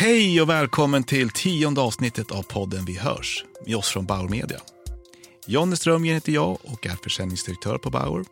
Hej 0.00 0.40
och 0.40 0.48
välkommen 0.48 1.04
till 1.04 1.30
tionde 1.30 1.80
avsnittet 1.80 2.30
av 2.30 2.42
podden 2.42 2.84
Vi 2.84 2.98
hörs 2.98 3.44
med 3.66 3.76
oss 3.76 3.88
från 3.88 4.06
Bauer 4.06 4.28
Media. 4.28 4.60
Jonny 5.46 5.76
Strömgren 5.76 6.14
heter 6.14 6.32
jag 6.32 6.58
och 6.62 6.86
är 6.86 6.96
försäljningsdirektör 7.02 7.78
på 7.78 7.90
Bauer. 7.90 8.24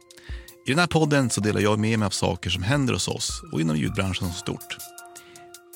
I 0.67 0.71
den 0.71 0.79
här 0.79 0.87
podden 0.87 1.31
så 1.31 1.41
delar 1.41 1.61
jag 1.61 1.79
med 1.79 1.99
mig 1.99 2.07
av 2.07 2.11
saker 2.11 2.51
som 2.51 2.63
händer 2.63 2.93
hos 2.93 3.09
oss 3.09 3.43
och 3.53 3.61
inom 3.61 3.77
ljudbranschen 3.77 4.29
som 4.29 4.33
stort. 4.33 4.77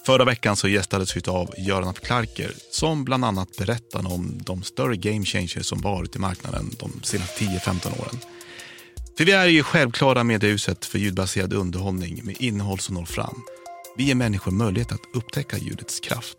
Förra 0.07 0.25
veckan 0.25 0.57
så 0.57 0.69
gästades 0.69 1.17
vi 1.17 1.21
av 1.27 1.55
Göran 1.59 1.89
af 1.89 2.01
Klarker 2.01 2.53
som 2.71 3.05
bland 3.05 3.25
annat 3.25 3.57
berättade 3.57 4.09
om 4.09 4.41
de 4.45 4.63
större 4.63 4.97
game 4.97 5.25
changers 5.25 5.67
som 5.67 5.81
varit 5.81 6.17
i 6.17 6.19
marknaden 6.19 6.71
de 6.79 6.93
senaste 7.03 7.45
10-15 7.45 8.01
åren. 8.01 8.19
För 9.17 9.25
vi 9.25 9.33
är 9.33 9.47
ju 9.47 9.63
självklara 9.63 10.25
mediehuset 10.25 10.85
för 10.85 10.99
ljudbaserad 10.99 11.53
underhållning 11.53 12.21
med 12.25 12.37
innehåll 12.41 12.79
som 12.79 12.95
når 12.95 13.05
fram. 13.05 13.43
Vi 13.97 14.05
ger 14.05 14.15
människor 14.15 14.53
möjlighet 14.53 14.93
att 14.93 15.01
upptäcka 15.15 15.59
ljudets 15.59 16.01
kraft. 16.01 16.37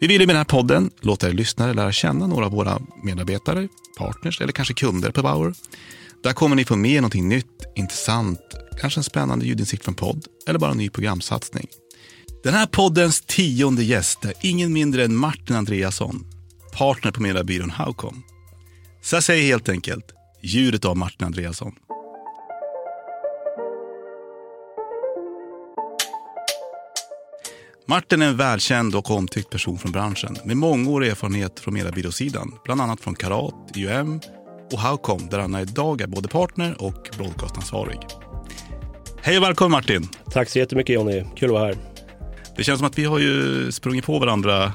Vi 0.00 0.06
vill 0.06 0.22
i 0.22 0.26
den 0.26 0.36
här 0.36 0.44
podden 0.44 0.90
låta 1.00 1.28
er 1.28 1.32
lyssnare 1.32 1.74
lära 1.74 1.92
känna 1.92 2.26
några 2.26 2.46
av 2.46 2.52
våra 2.52 2.78
medarbetare, 3.02 3.68
partners 3.98 4.40
eller 4.40 4.52
kanske 4.52 4.74
kunder 4.74 5.10
på 5.10 5.22
Bauer. 5.22 5.54
Där 6.22 6.32
kommer 6.32 6.56
ni 6.56 6.64
få 6.64 6.76
med 6.76 7.02
någonting 7.02 7.28
nytt, 7.28 7.62
intressant, 7.76 8.40
kanske 8.80 9.00
en 9.00 9.04
spännande 9.04 9.46
ljudinsikt 9.46 9.84
från 9.84 9.94
podd 9.94 10.26
eller 10.46 10.58
bara 10.58 10.70
en 10.70 10.78
ny 10.78 10.90
programsatsning. 10.90 11.66
Den 12.42 12.54
här 12.54 12.66
poddens 12.66 13.20
tionde 13.20 13.84
gäst 13.84 14.24
är 14.24 14.34
ingen 14.40 14.72
mindre 14.72 15.04
än 15.04 15.16
Martin 15.16 15.56
Andreasson, 15.56 16.26
partner 16.72 17.10
på 17.10 17.22
mediebyrån 17.22 17.70
Howcom. 17.70 18.22
Så 19.02 19.16
jag 19.16 19.22
säger 19.22 19.44
helt 19.44 19.68
enkelt, 19.68 20.04
ljudet 20.42 20.84
av 20.84 20.96
Martin 20.96 21.26
Andreasson. 21.26 21.72
Martin 27.92 28.22
är 28.22 28.26
en 28.26 28.36
välkänd 28.36 28.94
och 28.94 29.10
omtyckt 29.10 29.50
person 29.50 29.78
från 29.78 29.92
branschen 29.92 30.36
med 30.44 30.56
mångårig 30.56 31.10
erfarenhet 31.10 31.60
från 31.60 31.74
mediebyråsidan, 31.74 32.54
bland 32.64 32.80
annat 32.80 33.00
från 33.00 33.14
Karat, 33.14 33.54
IUM 33.74 34.20
och 34.72 34.78
Howcom 34.78 35.28
där 35.30 35.38
han 35.38 35.56
idag 35.56 36.00
är 36.00 36.06
både 36.06 36.28
partner 36.28 36.82
och 36.82 37.10
broadcastansvarig. 37.16 37.98
Hej 39.22 39.38
och 39.38 39.44
välkommen 39.44 39.70
Martin! 39.70 40.08
Tack 40.30 40.48
så 40.48 40.58
jättemycket 40.58 40.94
Jonny, 40.94 41.24
kul 41.36 41.48
att 41.48 41.52
vara 41.52 41.64
här. 41.64 41.76
Det 42.56 42.64
känns 42.64 42.78
som 42.78 42.86
att 42.86 42.98
vi 42.98 43.04
har 43.04 43.18
ju 43.18 43.72
sprungit 43.72 44.04
på 44.04 44.18
varandra 44.18 44.72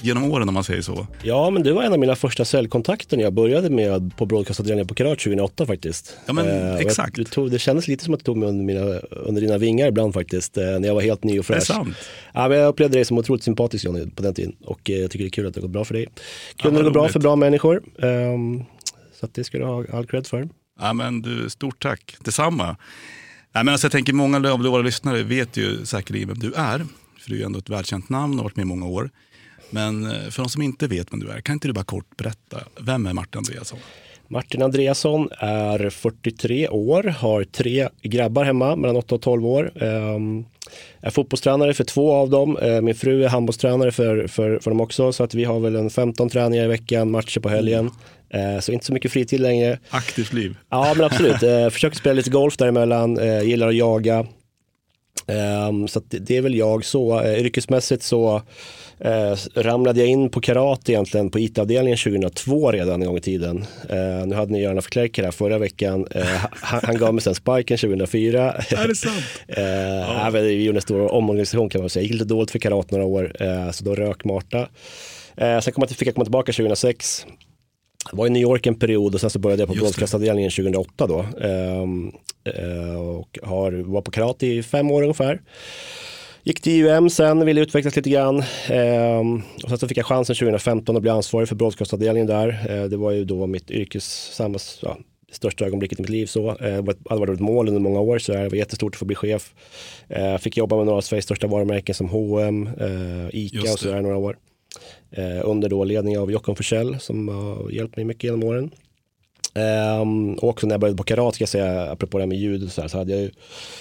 genom 0.00 0.32
åren 0.32 0.48
om 0.48 0.54
man 0.54 0.64
säger 0.64 0.82
så. 0.82 1.06
Ja, 1.22 1.50
men 1.50 1.62
du 1.62 1.72
var 1.72 1.82
en 1.82 1.92
av 1.92 1.98
mina 1.98 2.16
första 2.16 2.44
säljkontakter 2.44 3.16
när 3.16 3.24
jag 3.24 3.32
började 3.32 3.70
med 3.70 4.16
på 4.16 4.26
broadcastavdelningen 4.26 4.86
på 4.86 4.94
Karat 4.94 5.18
2008 5.18 5.66
faktiskt. 5.66 6.16
Ja, 6.26 6.32
men 6.32 6.46
Eh, 6.46 6.76
exakt. 6.76 7.18
Jag, 7.18 7.30
tog, 7.30 7.50
det 7.50 7.58
kändes 7.58 7.88
lite 7.88 8.04
som 8.04 8.14
att 8.14 8.20
du 8.20 8.24
tog 8.24 8.36
mig 8.36 8.48
under, 8.48 8.64
mina, 8.64 8.98
under 9.10 9.40
dina 9.42 9.58
vingar 9.58 9.86
ibland 9.88 10.14
faktiskt, 10.14 10.56
eh, 10.56 10.64
när 10.64 10.86
jag 10.88 10.94
var 10.94 11.02
helt 11.02 11.24
ny 11.24 11.38
och 11.38 11.44
Det 11.48 11.54
är 11.54 11.56
fräsch. 11.56 11.66
sant. 11.66 11.96
Ja, 12.34 12.48
men 12.48 12.58
jag 12.58 12.68
upplevde 12.68 12.96
dig 12.98 13.04
som 13.04 13.18
otroligt 13.18 13.42
sympatisk 13.44 13.84
Johnny 13.84 14.10
på 14.10 14.22
den 14.22 14.34
tiden 14.34 14.56
och 14.64 14.90
eh, 14.90 14.96
jag 14.96 15.10
tycker 15.10 15.24
det 15.24 15.28
är 15.28 15.30
kul 15.30 15.46
att 15.46 15.54
det 15.54 15.60
har 15.60 15.62
gått 15.62 15.70
bra 15.72 15.84
för 15.84 15.94
dig. 15.94 16.06
Kul 16.56 16.70
vad 16.72 16.80
det 16.80 16.84
går 16.84 16.90
bra 16.90 17.08
för 17.08 17.20
bra 17.20 17.36
människor. 17.36 17.82
Ehm, 18.02 18.62
så 19.20 19.26
att 19.26 19.34
det 19.34 19.44
ska 19.44 19.58
du 19.58 19.64
ha 19.64 19.84
all 19.92 20.06
cred 20.06 20.26
för. 20.26 20.48
Ja, 20.80 20.92
men 20.92 21.22
du, 21.22 21.50
stort 21.50 21.82
tack. 21.82 22.16
Detsamma. 22.24 22.66
Nej, 23.54 23.64
men 23.64 23.68
alltså, 23.68 23.84
jag 23.84 23.92
tänker 23.92 24.12
många 24.12 24.52
av 24.52 24.62
våra 24.62 24.82
lyssnare 24.82 25.22
vet 25.22 25.56
ju 25.56 25.86
säkerligen 25.86 26.28
vem 26.28 26.38
du 26.38 26.52
är. 26.56 26.78
För 27.20 27.30
du 27.30 27.34
är 27.34 27.38
ju 27.38 27.44
ändå 27.44 27.58
ett 27.58 27.70
välkänt 27.70 28.08
namn 28.08 28.32
och 28.32 28.38
har 28.38 28.44
varit 28.44 28.56
med 28.56 28.62
i 28.62 28.66
många 28.66 28.86
år. 28.86 29.10
Men 29.70 30.04
eh, 30.04 30.30
för 30.30 30.42
de 30.42 30.48
som 30.48 30.62
inte 30.62 30.86
vet 30.86 31.12
vem 31.12 31.20
du 31.20 31.30
är, 31.30 31.40
kan 31.40 31.52
inte 31.52 31.68
du 31.68 31.72
bara 31.72 31.84
kort 31.84 32.16
berätta, 32.16 32.58
vem 32.80 33.06
är 33.06 33.12
Martin 33.12 33.38
Andreasson? 33.38 33.78
Martin 34.28 34.62
Andreasson 34.62 35.28
är 35.38 35.90
43 35.90 36.68
år, 36.68 37.02
har 37.02 37.44
tre 37.44 37.88
grabbar 38.02 38.44
hemma 38.44 38.76
mellan 38.76 38.96
8 38.96 39.14
och 39.14 39.22
12 39.22 39.46
år. 39.46 39.72
Um, 39.82 40.46
är 41.00 41.10
fotbollstränare 41.10 41.74
för 41.74 41.84
två 41.84 42.14
av 42.14 42.30
dem. 42.30 42.56
Eh, 42.56 42.80
min 42.80 42.94
fru 42.94 43.24
är 43.24 43.28
handbollstränare 43.28 43.92
för, 43.92 44.26
för, 44.26 44.58
för 44.58 44.70
dem 44.70 44.80
också. 44.80 45.12
Så 45.12 45.24
att 45.24 45.34
vi 45.34 45.44
har 45.44 45.60
väl 45.60 45.76
en 45.76 45.90
15 45.90 46.28
träningar 46.30 46.64
i 46.64 46.68
veckan, 46.68 47.10
matcher 47.10 47.40
på 47.40 47.48
helgen. 47.48 47.90
Eh, 48.30 48.60
så 48.60 48.72
inte 48.72 48.86
så 48.86 48.92
mycket 48.92 49.12
fritid 49.12 49.40
längre. 49.40 49.78
Aktivt 49.90 50.32
liv. 50.32 50.56
Ja 50.70 50.94
men 50.96 51.04
absolut, 51.04 51.38
försöker 51.72 51.96
spela 51.96 52.14
lite 52.14 52.30
golf 52.30 52.56
däremellan, 52.56 53.18
gillar 53.44 53.68
att 53.68 53.76
jaga. 53.76 54.26
Ehm, 55.26 55.88
så 55.88 56.00
det, 56.08 56.18
det 56.18 56.36
är 56.36 56.40
väl 56.40 56.54
jag 56.54 56.84
så. 56.84 57.20
Eh, 57.20 57.38
yrkesmässigt 57.40 58.02
så 58.02 58.42
eh, 59.00 59.36
ramlade 59.54 60.00
jag 60.00 60.08
in 60.08 60.30
på 60.30 60.40
karate 60.40 60.92
egentligen 60.92 61.30
på 61.30 61.38
IT-avdelningen 61.38 61.98
2002 61.98 62.72
redan 62.72 63.02
en 63.02 63.08
gång 63.08 63.16
i 63.16 63.20
tiden. 63.20 63.64
Eh, 63.88 64.26
nu 64.26 64.34
hade 64.34 64.52
ni 64.52 64.60
Göran 64.62 64.78
af 64.78 64.86
Klerker 64.86 65.24
här 65.24 65.30
förra 65.30 65.58
veckan. 65.58 66.06
Han, 66.50 66.80
han 66.82 66.98
gav 66.98 67.14
mig 67.14 67.22
sen 67.22 67.34
sparken 67.34 67.78
2004. 67.78 68.52
Är 68.52 68.88
det 68.88 68.94
sant? 68.94 69.24
Ja. 69.56 70.30
vi 70.32 70.64
gjorde 70.64 70.78
en 70.78 70.82
stor 70.82 71.12
omorganisation 71.14 71.68
kan 71.68 71.80
man 71.80 71.90
säga. 71.90 72.00
Det 72.00 72.04
gick 72.06 72.12
lite 72.12 72.24
dåligt 72.24 72.50
för 72.50 72.58
karate 72.58 72.94
några 72.96 73.06
år, 73.06 73.32
så 73.72 73.84
då 73.84 73.94
rök 73.94 74.24
Marta. 74.24 74.68
Sen 75.36 75.62
kom 75.72 75.72
jag, 75.82 75.88
till- 75.88 75.96
fick 75.96 76.08
jag 76.08 76.14
komma 76.14 76.24
tillbaka 76.24 76.52
2006. 76.52 77.26
Jag 78.10 78.18
var 78.18 78.26
i 78.26 78.30
New 78.30 78.42
York 78.42 78.66
en 78.66 78.74
period 78.74 79.14
och 79.14 79.20
sen 79.20 79.30
så 79.30 79.38
började 79.38 79.62
jag 79.62 79.68
på 79.68 79.74
broadcastavdelningen 79.74 80.50
2008 80.50 81.06
då. 81.06 81.26
Ehm, 81.40 82.12
eh, 82.44 83.00
och 83.00 83.38
har, 83.42 83.72
var 83.72 84.02
på 84.02 84.10
karate 84.10 84.46
i 84.46 84.62
fem 84.62 84.90
år 84.90 85.02
ungefär. 85.02 85.40
Gick 86.42 86.60
till 86.60 86.86
UM 86.86 87.10
sen, 87.10 87.46
ville 87.46 87.60
utvecklas 87.60 87.96
lite 87.96 88.10
grann. 88.10 88.42
Ehm, 88.68 89.42
och 89.62 89.68
sen 89.68 89.78
så 89.78 89.88
fick 89.88 89.98
jag 89.98 90.06
chansen 90.06 90.36
2015 90.36 90.96
att 90.96 91.02
bli 91.02 91.10
ansvarig 91.10 91.48
för 91.48 91.56
broadcastavdelningen 91.56 92.26
där. 92.26 92.66
Eh, 92.70 92.84
det 92.84 92.96
var 92.96 93.10
ju 93.10 93.24
då 93.24 93.46
mitt 93.46 93.70
yrkes, 93.70 94.34
samma, 94.34 94.58
ja, 94.82 94.96
största 95.32 95.64
ögonblicket 95.64 95.98
i 95.98 96.02
mitt 96.02 96.10
liv. 96.10 96.26
Så. 96.26 96.50
Eh, 96.50 96.82
det 96.82 96.94
hade 97.08 97.20
varit 97.20 97.34
ett 97.34 97.40
mål 97.40 97.68
under 97.68 97.80
många 97.80 98.00
år 98.00 98.18
så 98.18 98.32
det 98.32 98.48
var 98.48 98.56
jättestort 98.56 98.94
att 98.94 98.98
få 98.98 99.04
bli 99.04 99.16
chef. 99.16 99.54
Eh, 100.08 100.38
fick 100.38 100.56
jobba 100.56 100.76
med 100.76 100.86
några 100.86 100.96
av 100.96 101.02
Sveriges 101.02 101.24
största 101.24 101.46
varumärken 101.46 101.94
som 101.94 102.08
H&M, 102.08 102.68
eh, 102.80 103.28
ICA 103.32 103.72
och 103.72 103.78
sådär 103.78 104.00
några 104.00 104.16
år. 104.16 104.36
Eh, 105.10 105.40
under 105.44 105.68
då 105.68 105.84
ledning 105.84 106.18
av 106.18 106.30
Jockum 106.30 106.56
Forssell 106.56 106.96
som 107.00 107.28
har 107.28 107.70
hjälpt 107.70 107.96
mig 107.96 108.04
mycket 108.04 108.24
genom 108.24 108.42
åren. 108.44 108.70
Ehm, 109.54 110.34
och 110.34 110.48
också 110.48 110.66
när 110.66 110.74
jag 110.74 110.80
började 110.80 110.96
på 110.96 111.02
karat, 111.04 111.34
ska 111.34 111.42
jag 111.42 111.48
säga, 111.48 111.90
apropå 111.90 112.18
det 112.18 112.22
här 112.22 112.28
med 112.28 112.38
ljud 112.38 112.72
så, 112.72 112.80
här, 112.80 112.88
så 112.88 112.98
hade 112.98 113.12
jag 113.12 113.20
ju, 113.20 113.30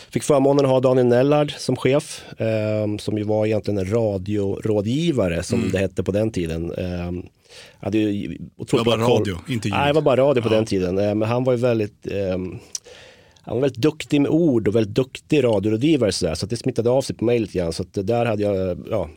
fick 0.10 0.24
förmånen 0.24 0.66
att 0.66 0.72
ha 0.72 0.80
Daniel 0.80 1.08
Nellard 1.08 1.52
som 1.58 1.76
chef, 1.76 2.26
ehm, 2.38 3.00
som 3.00 3.18
ju 3.18 3.24
var 3.24 3.46
egentligen 3.46 3.78
en 3.78 3.94
radiorådgivare 3.94 5.44
som 5.44 5.70
det 5.72 5.78
hette 5.78 6.04
på 6.04 6.12
den 6.12 6.32
tiden. 6.32 6.72
Um, 6.78 7.26
hade 7.80 7.98
ju 7.98 8.38
Det 8.58 8.74
var 8.74 8.86
bara 8.86 9.02
radio, 9.02 9.38
inte 9.50 9.68
ljud. 9.68 9.78
Nej, 9.78 9.88
det 9.88 9.94
var 9.94 10.02
bara 10.02 10.22
radio 10.22 10.42
på 10.42 10.50
Ja. 10.50 10.56
den 10.56 10.66
tiden. 10.66 10.96
Men 10.96 11.22
han 11.22 11.44
var 11.44 11.54
ju 11.54 11.60
väldigt 11.60 12.08
ehm, 12.12 12.60
han 13.42 13.56
var 13.56 13.62
väldigt 13.62 13.82
duktig 13.82 14.22
med 14.22 14.32
ord 14.32 14.68
och 14.68 14.76
väldigt 14.76 14.96
duktig 14.96 15.44
radiorådgivare 15.44 16.12
så, 16.12 16.26
där, 16.26 16.36
så 16.36 16.46
det 16.46 16.58
smittade 16.58 16.90
av 16.90 17.02
sig 17.02 17.16
på 17.16 17.26
mig 17.26 17.40
lite 17.40 17.58
grann. 17.58 17.74
Så 17.74 17.84
där 17.92 18.26
hade 18.26 18.44
jag, 18.44 18.78
ja, 18.90 19.10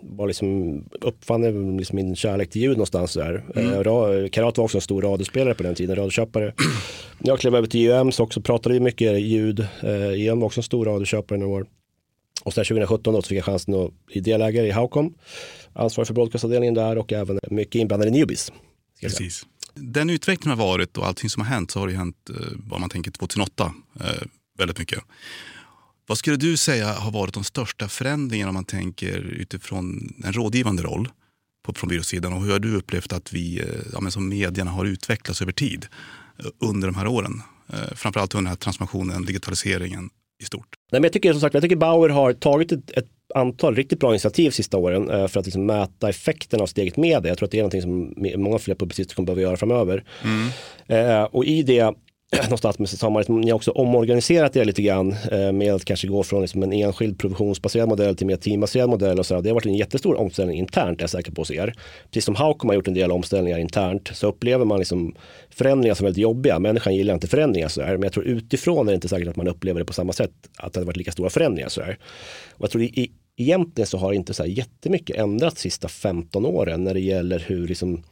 var 0.00 0.26
liksom, 0.26 0.80
uppfann 1.00 1.76
liksom 1.76 1.96
min 1.96 2.16
kärlek 2.16 2.50
till 2.50 2.62
ljud 2.62 2.70
någonstans 2.76 3.14
där. 3.14 3.44
Mm. 3.56 3.72
Eh, 3.72 3.78
ra- 3.78 4.28
Karat 4.28 4.58
var 4.58 4.64
också 4.64 4.78
en 4.78 4.82
stor 4.82 5.02
radiospelare 5.02 5.54
på 5.54 5.62
den 5.62 5.74
tiden, 5.74 5.96
radioköpare. 5.96 6.54
Jag 7.18 7.38
klev 7.40 7.54
över 7.54 7.68
till 7.68 7.90
UM 7.90 8.12
så 8.12 8.22
också 8.22 8.40
pratade 8.40 8.72
vi 8.72 8.80
mycket 8.80 9.20
ljud. 9.20 9.66
UM 10.30 10.40
var 10.40 10.46
också 10.46 10.60
en 10.60 10.64
stor 10.64 10.84
radioköpare 10.84 11.38
några 11.38 11.52
år. 11.54 11.66
Och 12.44 12.54
sen 12.54 12.64
2017 12.64 13.14
då 13.14 13.22
så 13.22 13.28
fick 13.28 13.38
jag 13.38 13.44
chansen 13.44 13.74
att 13.74 14.06
bli 14.06 14.20
delägare 14.20 14.66
i 14.66 14.70
Howcom. 14.70 15.14
Ansvarig 15.72 16.06
för 16.06 16.14
broadcastavdelningen 16.14 16.74
där 16.74 16.98
och 16.98 17.12
även 17.12 17.38
mycket 17.50 17.74
inblandad 17.74 18.08
i 18.08 18.10
Newbies. 18.10 18.52
Precis. 19.00 19.46
Den 19.74 20.10
utvecklingen 20.10 20.58
har 20.58 20.66
varit 20.66 20.98
och 20.98 21.06
allting 21.06 21.30
som 21.30 21.42
har 21.42 21.48
hänt 21.50 21.70
så 21.70 21.80
har 21.80 21.86
det 21.86 21.94
hänt, 21.94 22.16
eh, 22.30 22.36
vad 22.66 22.80
man 22.80 22.90
tänker 22.90 23.10
2008, 23.10 23.74
eh, 24.00 24.06
väldigt 24.58 24.78
mycket. 24.78 24.98
Vad 26.06 26.18
skulle 26.18 26.36
du 26.36 26.56
säga 26.56 26.92
har 26.92 27.10
varit 27.10 27.34
de 27.34 27.44
största 27.44 27.88
förändringarna 27.88 28.48
om 28.48 28.54
man 28.54 28.64
tänker 28.64 29.18
utifrån 29.18 30.14
en 30.24 30.32
rådgivande 30.32 30.82
roll 30.82 31.08
på, 31.66 31.72
från 31.72 31.88
byråsidan 31.88 32.32
och 32.32 32.42
hur 32.42 32.52
har 32.52 32.58
du 32.58 32.76
upplevt 32.76 33.12
att 33.12 33.32
vi 33.32 33.60
eh, 33.60 33.66
ja, 33.92 34.10
som 34.10 34.28
medierna 34.28 34.70
har 34.70 34.84
utvecklats 34.84 35.42
över 35.42 35.52
tid 35.52 35.86
eh, 36.38 36.46
under 36.58 36.88
de 36.88 36.94
här 36.94 37.06
åren? 37.06 37.42
Eh, 37.72 37.94
framförallt 37.94 38.34
under 38.34 38.42
den 38.42 38.48
här 38.48 38.56
transformationen, 38.56 39.24
digitaliseringen 39.24 40.10
i 40.42 40.44
stort. 40.44 40.68
Nej, 40.92 41.00
men 41.00 41.02
jag, 41.02 41.12
tycker, 41.12 41.32
som 41.32 41.40
sagt, 41.40 41.54
jag 41.54 41.62
tycker 41.62 41.76
Bauer 41.76 42.08
har 42.08 42.32
tagit 42.32 42.72
ett, 42.72 42.90
ett 42.90 43.08
antal 43.34 43.76
riktigt 43.76 44.00
bra 44.00 44.10
initiativ 44.10 44.50
sista 44.50 44.76
åren 44.76 45.28
för 45.28 45.40
att 45.40 45.46
liksom 45.46 45.66
mäta 45.66 46.08
effekten 46.08 46.60
av 46.60 46.66
steget 46.66 46.96
med 46.96 47.22
det. 47.22 47.28
Jag 47.28 47.38
tror 47.38 47.46
att 47.46 47.50
det 47.50 47.58
är 47.58 47.62
någonting 47.62 47.82
som 47.82 48.14
många 48.42 48.58
fler 48.58 48.74
publicister 48.74 49.14
kommer 49.14 49.26
behöva 49.26 49.42
göra 49.42 49.56
framöver. 49.56 50.04
Eh, 50.86 51.22
och 51.22 51.44
i 51.44 51.62
det 51.62 51.94
någonstans 52.42 52.78
med 52.78 52.88
sammanhanget. 52.88 53.28
Ni 53.28 53.50
har 53.50 53.56
också 53.56 53.70
omorganiserat 53.70 54.56
er 54.56 54.64
lite 54.64 54.82
grann 54.82 55.14
eh, 55.32 55.52
med 55.52 55.74
att 55.74 55.84
kanske 55.84 56.06
gå 56.06 56.22
från 56.22 56.42
liksom 56.42 56.62
en 56.62 56.72
enskild 56.72 57.18
provisionsbaserad 57.18 57.88
modell 57.88 58.16
till 58.16 58.26
mer 58.26 58.36
teambaserad 58.36 58.90
modell. 58.90 59.18
Och 59.18 59.26
så. 59.26 59.40
Det 59.40 59.48
har 59.48 59.54
varit 59.54 59.66
en 59.66 59.74
jättestor 59.74 60.14
omställning 60.14 60.58
internt, 60.58 60.98
är 60.98 61.02
jag 61.02 61.10
säker 61.10 61.32
på 61.32 61.40
hos 61.40 61.50
er. 61.50 61.74
Precis 62.04 62.24
som 62.24 62.34
Haukom 62.34 62.70
har 62.70 62.74
gjort 62.74 62.88
en 62.88 62.94
del 62.94 63.12
omställningar 63.12 63.58
internt 63.58 64.10
så 64.14 64.26
upplever 64.26 64.64
man 64.64 64.78
liksom 64.78 65.14
förändringar 65.50 65.94
som 65.94 66.04
väldigt 66.04 66.22
jobbiga. 66.22 66.58
Människan 66.58 66.94
gillar 66.94 67.14
inte 67.14 67.26
förändringar 67.26 67.68
så 67.68 67.82
här, 67.82 67.92
men 67.92 68.02
jag 68.02 68.12
tror 68.12 68.24
utifrån 68.24 68.88
är 68.88 68.92
det 68.92 68.94
inte 68.94 69.08
säkert 69.08 69.28
att 69.28 69.36
man 69.36 69.48
upplever 69.48 69.80
det 69.80 69.86
på 69.86 69.92
samma 69.92 70.12
sätt, 70.12 70.32
att 70.56 70.72
det 70.72 70.80
har 70.80 70.84
varit 70.84 70.96
lika 70.96 71.12
stora 71.12 71.30
förändringar. 71.30 71.68
Så 71.68 71.82
här. 71.82 71.98
Och 72.52 72.62
jag 72.62 72.70
tror 72.70 72.82
i, 72.82 73.10
egentligen 73.36 73.86
så 73.86 73.98
har 73.98 74.12
inte 74.12 74.34
så 74.34 74.42
här 74.42 74.50
jättemycket 74.50 75.16
ändrats 75.16 75.56
de 75.56 75.60
sista 75.60 75.88
15 75.88 76.46
åren 76.46 76.84
när 76.84 76.94
det 76.94 77.00
gäller 77.00 77.38
hur 77.38 77.68
liksom, 77.68 78.02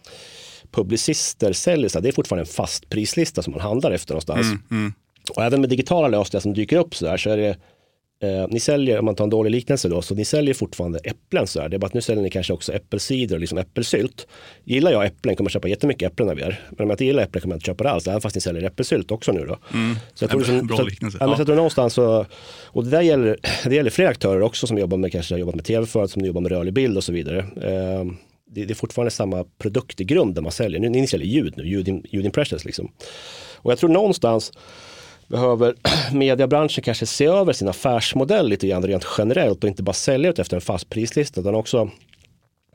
publicister 0.73 1.53
säljer. 1.53 1.89
Så 1.89 2.01
det 2.01 2.09
är 2.09 2.13
fortfarande 2.13 2.43
en 2.43 2.47
fast 2.47 2.89
prislista 2.89 3.43
som 3.43 3.51
man 3.53 3.61
handlar 3.61 3.91
efter 3.91 4.13
någonstans. 4.13 4.47
Mm, 4.47 4.63
mm. 4.71 4.93
Och 5.31 5.43
även 5.43 5.61
med 5.61 5.71
digitala 5.71 6.09
lösningar 6.09 6.41
som 6.41 6.55
dyker 6.55 6.77
upp 6.77 6.95
så 6.95 7.05
där 7.05 7.17
så 7.17 7.31
är 7.31 7.37
det 7.37 7.57
Eh, 8.23 8.47
ni 8.49 8.61
säljer, 8.61 8.99
om 8.99 9.05
man 9.05 9.15
tar 9.15 9.25
en 9.25 9.31
dålig 9.31 9.51
liknelse 9.51 9.89
då, 9.89 10.03
så 10.03 10.15
ni 10.15 10.25
säljer 10.25 10.55
fortfarande 10.55 10.99
äpplen 10.99 11.47
så 11.47 11.61
här. 11.61 11.69
Det 11.69 11.77
är 11.77 11.79
bara 11.79 11.87
att 11.87 11.95
nu 11.95 12.01
säljer 12.01 12.23
ni 12.23 12.31
kanske 12.31 12.53
också 12.53 12.73
äppelcider 12.73 13.37
och 13.37 13.41
liksom 13.41 13.59
äppelsylt. 13.59 14.27
Gillar 14.65 14.93
jag 14.93 15.07
äpplen 15.07 15.37
kommer 15.37 15.49
jag 15.49 15.53
köpa 15.53 15.69
jättemycket 15.69 16.13
äpplen 16.13 16.29
av 16.29 16.41
er. 16.41 16.61
Men 16.71 16.85
om 16.85 16.91
jag 16.91 16.95
inte 16.95 17.05
gillar 17.05 17.23
äpplen 17.23 17.43
kommer 17.43 17.55
jag 17.55 17.57
inte 17.57 17.67
köpa 17.67 17.85
det 17.85 17.91
alls, 17.91 18.07
även 18.07 18.21
fast 18.21 18.35
ni 18.35 18.41
säljer 18.41 18.63
äppelsylt 18.63 19.11
också 19.11 19.33
nu 19.33 19.47
då. 19.47 19.59
Mm. 19.75 19.97
Så 20.15 20.25
jag 20.25 20.31
tror, 20.31 20.41
liksom, 20.41 20.67
bra 20.67 20.77
så, 20.77 20.83
liknelse. 20.83 21.19
Men 21.21 21.31
Ja. 21.31 21.37
så 21.37 21.45
tror 21.45 21.57
någonstans 21.57 21.95
så, 21.95 22.27
och 22.65 22.85
det 22.85 22.91
där 22.91 23.03
gäller, 23.03 23.39
det 23.65 23.75
gäller 23.75 23.91
fler 23.91 24.07
aktörer 24.07 24.43
också 24.43 24.67
som 24.67 24.79
jobbar 24.79 24.97
med, 24.97 25.13
kanske 25.13 25.35
har 25.35 25.39
jobbat 25.39 25.55
med 25.55 25.65
tv-företag, 25.65 26.11
som 26.11 26.25
jobbar 26.25 26.41
med 26.41 26.53
rörlig 26.53 26.75
bild 26.75 26.97
och 26.97 27.05
så 27.05 27.13
vidare. 27.13 27.39
Eh, 27.39 28.05
det, 28.55 28.71
är 28.71 28.75
fortfarande 28.75 29.11
samma 29.11 29.45
produkt 29.59 30.01
i 30.01 30.05
grunden 30.05 30.43
man 30.43 30.53
säljer. 30.53 30.81
Nu, 30.81 30.89
ni 30.89 31.07
säljer 31.07 31.29
ljud 31.29 31.55
nu, 31.57 31.69
ljud, 31.69 32.07
ljud 32.11 32.25
impressions 32.25 32.65
liksom. 32.65 32.93
Och 33.55 33.73
jag 33.73 33.79
tror 33.79 33.91
någonstans 33.91 34.53
behöver 35.29 35.75
mediebranschen 36.13 36.85
kanske 36.85 37.07
se 37.07 37.27
över 37.27 37.53
sin 37.53 37.69
affärsmodell 37.69 38.49
lite 38.49 38.67
grann 38.69 38.83
rent 38.83 39.07
generellt 39.19 39.65
och 39.65 39.69
inte 39.69 39.83
bara 39.83 39.93
sälja 39.93 40.31
ut 40.31 40.39
efter 40.39 40.57
en 40.57 40.61
fast 40.61 40.89
prislista 40.89 41.41
utan 41.41 41.55
också 41.55 41.91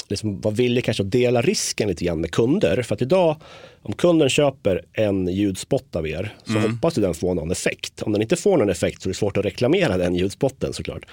liksom 0.10 0.42
vara 0.42 0.54
villig 0.54 0.86
kanske 0.86 1.04
att 1.04 1.12
dela 1.12 1.42
risken 1.42 1.88
lite 1.88 2.06
grann 2.06 2.22
med 2.22 2.32
kunder. 2.32 2.82
För 2.82 2.96
att 2.96 3.02
idag, 3.02 3.36
om 3.82 3.94
kunden 3.94 4.30
köper 4.30 4.86
en 4.94 5.28
ljudspot 5.28 5.96
av 5.96 6.08
er 6.08 6.36
så 6.46 6.60
hoppas 6.60 6.94
du 6.94 7.02
den 7.02 7.14
får 7.14 7.36
någon 7.36 7.52
effekt. 7.52 8.02
Om 8.02 8.12
den 8.14 8.22
inte 8.22 8.36
får 8.36 8.58
någon 8.58 8.70
effekt 8.70 9.02
så 9.02 9.10
är 9.10 9.12
det 9.12 9.18
svårt 9.18 9.38
att 9.38 9.46
reklamera 9.46 9.98
den 9.98 10.16
ljudspotten 10.16 10.74
såklart. 10.74 11.06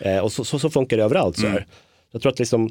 Eh, 0.00 0.18
och 0.18 0.32
så, 0.32 0.44
så, 0.44 0.58
så 0.58 0.70
funkar 0.70 0.96
det 0.96 1.04
överallt. 1.04 1.38
Så 1.38 1.46
här. 1.46 1.66
Jag 2.12 2.22
tror 2.22 2.32
att 2.32 2.38
liksom 2.38 2.70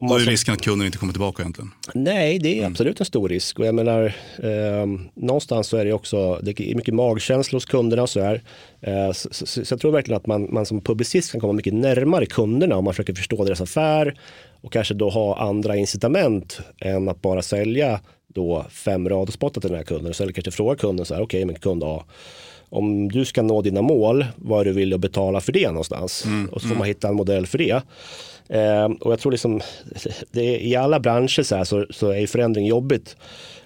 om 0.00 0.08
Då 0.08 0.14
man 0.14 0.22
är 0.22 0.26
risken 0.26 0.54
att 0.54 0.62
kunden 0.62 0.86
inte 0.86 0.98
kommer 0.98 1.12
tillbaka 1.12 1.42
egentligen. 1.42 1.70
Nej, 1.94 2.38
det 2.38 2.60
är 2.60 2.66
absolut 2.66 3.00
en 3.00 3.06
stor 3.06 3.28
risk. 3.28 3.58
Och 3.58 3.66
jag 3.66 3.74
menar, 3.74 4.04
eh, 4.42 4.86
någonstans 5.14 5.66
så 5.66 5.76
är 5.76 5.84
det 5.84 5.92
också, 5.92 6.40
det 6.42 6.60
är 6.60 6.74
mycket 6.74 6.94
magkänsla 6.94 7.56
hos 7.56 7.64
kunderna 7.64 8.02
och 8.02 8.10
så 8.10 8.20
här. 8.20 8.42
Eh, 8.80 9.12
så, 9.12 9.28
så, 9.32 9.64
så 9.64 9.72
jag 9.72 9.80
tror 9.80 9.92
verkligen 9.92 10.16
att 10.16 10.26
man, 10.26 10.48
man 10.54 10.66
som 10.66 10.80
publicist 10.80 11.32
kan 11.32 11.40
komma 11.40 11.52
mycket 11.52 11.74
närmare 11.74 12.26
kunderna 12.26 12.76
om 12.76 12.84
man 12.84 12.94
försöker 12.94 13.14
förstå 13.14 13.44
deras 13.44 13.60
affär 13.60 14.20
och 14.60 14.72
kanske 14.72 14.94
då 14.94 15.10
ha 15.10 15.38
andra 15.38 15.76
incitament 15.76 16.60
än 16.78 17.08
att 17.08 17.22
bara 17.22 17.42
sälja 17.42 18.00
då 18.34 18.66
fem 18.70 19.08
radiospottar 19.08 19.60
till 19.60 19.70
den 19.70 19.78
här 19.78 19.84
kunden. 19.84 20.14
Så 20.14 20.22
eller 20.22 20.32
kanske 20.32 20.50
fråga 20.50 20.76
kunden 20.76 21.06
så 21.06 21.14
här, 21.14 21.22
okej 21.22 21.44
men 21.44 21.54
kund 21.54 21.84
A, 21.84 22.04
om 22.70 23.08
du 23.08 23.24
ska 23.24 23.42
nå 23.42 23.62
dina 23.62 23.82
mål, 23.82 24.26
vad 24.36 24.66
du 24.66 24.72
villig 24.72 24.94
att 24.94 25.00
betala 25.00 25.40
för 25.40 25.52
det 25.52 25.68
någonstans? 25.68 26.24
och 26.52 26.62
så 26.62 26.68
får 26.68 26.76
man 26.76 26.86
hitta 26.86 27.08
en 27.08 27.14
modell 27.14 27.46
för 27.46 27.58
det. 27.58 27.82
Eh, 28.48 28.84
och 29.00 29.12
jag 29.12 29.20
tror 29.20 29.32
liksom, 29.32 29.60
det 30.30 30.40
är, 30.40 30.58
i 30.58 30.76
alla 30.76 31.00
branscher 31.00 31.42
så, 31.42 31.56
här, 31.56 31.64
så, 31.64 31.86
så 31.90 32.10
är 32.10 32.26
förändring 32.26 32.66
jobbigt. 32.66 33.16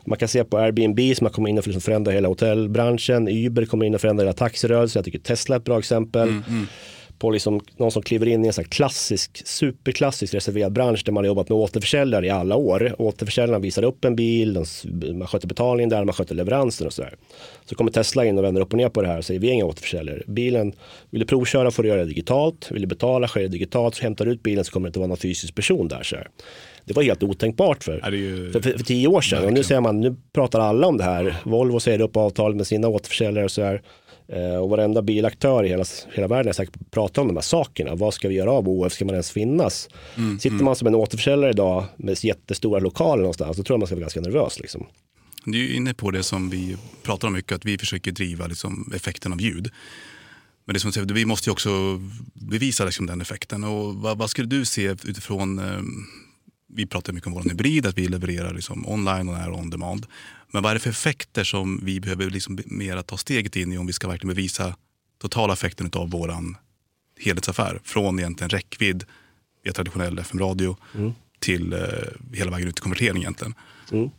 Man 0.06 0.18
kan 0.18 0.28
se 0.28 0.44
på 0.44 0.58
Airbnb 0.58 1.16
som 1.16 1.24
har 1.24 1.32
kommit 1.32 1.50
in 1.50 1.58
och 1.58 1.66
liksom 1.66 1.80
förändrat 1.80 2.14
hela 2.14 2.28
hotellbranschen. 2.28 3.28
Uber 3.28 3.64
kommer 3.64 3.86
in 3.86 3.94
och 3.94 4.00
förändrar 4.00 4.24
hela 4.24 4.32
taxirörelsen. 4.32 5.00
Jag 5.00 5.04
tycker 5.04 5.18
Tesla 5.18 5.56
är 5.56 5.58
ett 5.58 5.64
bra 5.64 5.78
exempel. 5.78 6.28
På 7.22 7.30
liksom 7.30 7.60
någon 7.76 7.90
som 7.90 8.02
kliver 8.02 8.26
in 8.28 8.44
i 8.44 8.46
en 8.46 8.52
sån 8.52 8.64
klassisk, 8.64 9.42
superklassisk 9.46 10.34
reserverad 10.34 10.72
bransch 10.72 11.02
där 11.04 11.12
man 11.12 11.24
har 11.24 11.26
jobbat 11.26 11.48
med 11.48 11.58
återförsäljare 11.58 12.26
i 12.26 12.30
alla 12.30 12.56
år. 12.56 12.94
Återförsäljaren 12.98 13.62
visar 13.62 13.82
upp 13.82 14.04
en 14.04 14.16
bil, 14.16 14.54
de 14.54 14.64
man 15.18 15.28
sköter 15.28 15.48
betalningen 15.48 15.88
där, 15.90 16.04
man 16.04 16.14
sköter 16.14 16.34
leveransen 16.34 16.86
och 16.86 16.92
sådär. 16.92 17.14
Så 17.64 17.74
kommer 17.74 17.90
Tesla 17.90 18.24
in 18.24 18.38
och 18.38 18.44
vänder 18.44 18.62
upp 18.62 18.72
och 18.72 18.76
ner 18.76 18.88
på 18.88 19.02
det 19.02 19.08
här 19.08 19.18
och 19.18 19.24
säger 19.24 19.40
vi 19.40 19.48
är 19.48 19.52
inga 19.52 19.64
återförsäljare. 19.64 20.22
Bilen, 20.26 20.72
vill 21.10 21.20
du 21.20 21.26
provköra 21.26 21.70
får 21.70 21.82
du 21.82 21.88
göra 21.88 22.00
det 22.00 22.06
digitalt. 22.08 22.68
Vill 22.70 22.80
du 22.82 22.86
betala 22.88 23.28
sker 23.28 23.40
det 23.40 23.48
digitalt. 23.48 23.94
Så 23.94 24.02
hämtar 24.02 24.24
du 24.24 24.32
ut 24.32 24.42
bilen 24.42 24.64
så 24.64 24.72
kommer 24.72 24.86
det 24.86 24.88
inte 24.88 24.98
vara 24.98 25.08
någon 25.08 25.16
fysisk 25.16 25.54
person 25.54 25.88
där. 25.88 26.02
Så 26.02 26.16
här. 26.16 26.28
Det 26.84 26.94
var 26.96 27.02
helt 27.02 27.22
otänkbart 27.22 27.84
för, 27.84 28.00
ju- 28.16 28.50
för, 28.52 28.60
för, 28.60 28.70
för 28.78 28.84
tio 28.84 29.08
år 29.08 29.20
sedan. 29.20 29.44
Och 29.44 29.52
nu 29.52 29.62
säger 29.62 29.80
man, 29.80 30.00
nu 30.00 30.16
pratar 30.32 30.60
alla 30.60 30.86
om 30.86 30.96
det 30.96 31.04
här. 31.04 31.36
Volvo 31.44 31.80
säger 31.80 32.00
upp 32.00 32.16
avtal 32.16 32.54
med 32.54 32.66
sina 32.66 32.88
återförsäljare 32.88 33.44
och 33.44 33.50
så 33.50 33.62
här. 33.62 33.82
Eh, 34.32 34.56
och 34.56 34.70
varenda 34.70 35.02
bilaktör 35.02 35.64
i 35.64 35.68
hela, 35.68 35.84
hela 36.12 36.28
världen 36.28 36.48
är 36.48 36.52
säkert 36.52 36.90
pratar 36.90 37.22
om 37.22 37.28
de 37.28 37.36
här 37.36 37.42
sakerna. 37.42 37.94
Vad 37.94 38.14
ska 38.14 38.28
vi 38.28 38.34
göra 38.34 38.52
av 38.52 38.68
OF? 38.68 38.92
Ska 38.92 39.04
man 39.04 39.14
ens 39.14 39.30
finnas? 39.30 39.88
Mm, 40.16 40.38
Sitter 40.38 40.64
man 40.64 40.76
som 40.76 40.86
en 40.88 40.94
återförsäljare 40.94 41.50
idag 41.50 41.84
med 41.96 42.24
jättestora 42.24 42.80
lokaler 42.80 43.22
någonstans, 43.22 43.56
då 43.56 43.62
tror 43.62 43.74
jag 43.74 43.78
man 43.78 43.86
ska 43.86 43.94
vara 43.96 44.00
ganska 44.00 44.20
nervös. 44.20 44.60
Liksom. 44.60 44.86
Du 45.44 45.70
är 45.70 45.76
inne 45.76 45.94
på 45.94 46.10
det 46.10 46.22
som 46.22 46.50
vi 46.50 46.76
pratar 47.02 47.28
om 47.28 47.34
mycket, 47.34 47.52
att 47.52 47.64
vi 47.64 47.78
försöker 47.78 48.12
driva 48.12 48.46
liksom 48.46 48.92
effekten 48.94 49.32
av 49.32 49.40
ljud. 49.40 49.70
Men 50.64 50.74
det 50.74 50.80
som 50.80 50.92
säger, 50.92 51.06
vi 51.06 51.24
måste 51.24 51.48
ju 51.48 51.52
också 51.52 51.70
bevisa 52.34 52.84
liksom 52.84 53.06
den 53.06 53.20
effekten. 53.20 53.64
Och 53.64 53.94
vad, 53.94 54.18
vad 54.18 54.30
skulle 54.30 54.48
du 54.48 54.64
se 54.64 54.84
utifrån, 54.84 55.58
eh, 55.58 55.80
vi 56.72 56.86
pratar 56.86 57.12
mycket 57.12 57.26
om 57.26 57.32
vår 57.32 57.42
hybrid, 57.42 57.86
att 57.86 57.98
vi 57.98 58.08
levererar 58.08 58.54
liksom 58.54 58.88
online 58.88 59.28
och 59.28 59.36
är 59.36 59.50
on 59.50 59.70
demand. 59.70 60.06
Men 60.50 60.62
vad 60.62 60.70
är 60.70 60.74
det 60.74 60.80
för 60.80 60.90
effekter 60.90 61.44
som 61.44 61.80
vi 61.82 62.00
behöver 62.00 62.30
liksom 62.30 62.58
mera 62.66 63.02
ta 63.02 63.16
steget 63.16 63.56
in 63.56 63.72
i 63.72 63.78
om 63.78 63.86
vi 63.86 63.92
ska 63.92 64.08
verkligen 64.08 64.34
bevisa 64.34 64.76
totala 65.20 65.52
effekten 65.52 65.90
av 65.92 66.10
våran 66.10 66.56
helhetsaffär? 67.20 67.80
Från 67.84 68.18
egentligen 68.18 68.50
räckvidd 68.50 69.04
via 69.64 69.72
traditionell 69.72 70.18
FM-radio 70.18 70.76
till 71.38 71.72
eh, 71.72 71.78
hela 72.32 72.50
vägen 72.50 72.68
ut 72.68 72.74
till 72.74 72.82
konvertering 72.82 73.20
egentligen. 73.22 73.54
Mm. 73.92 74.10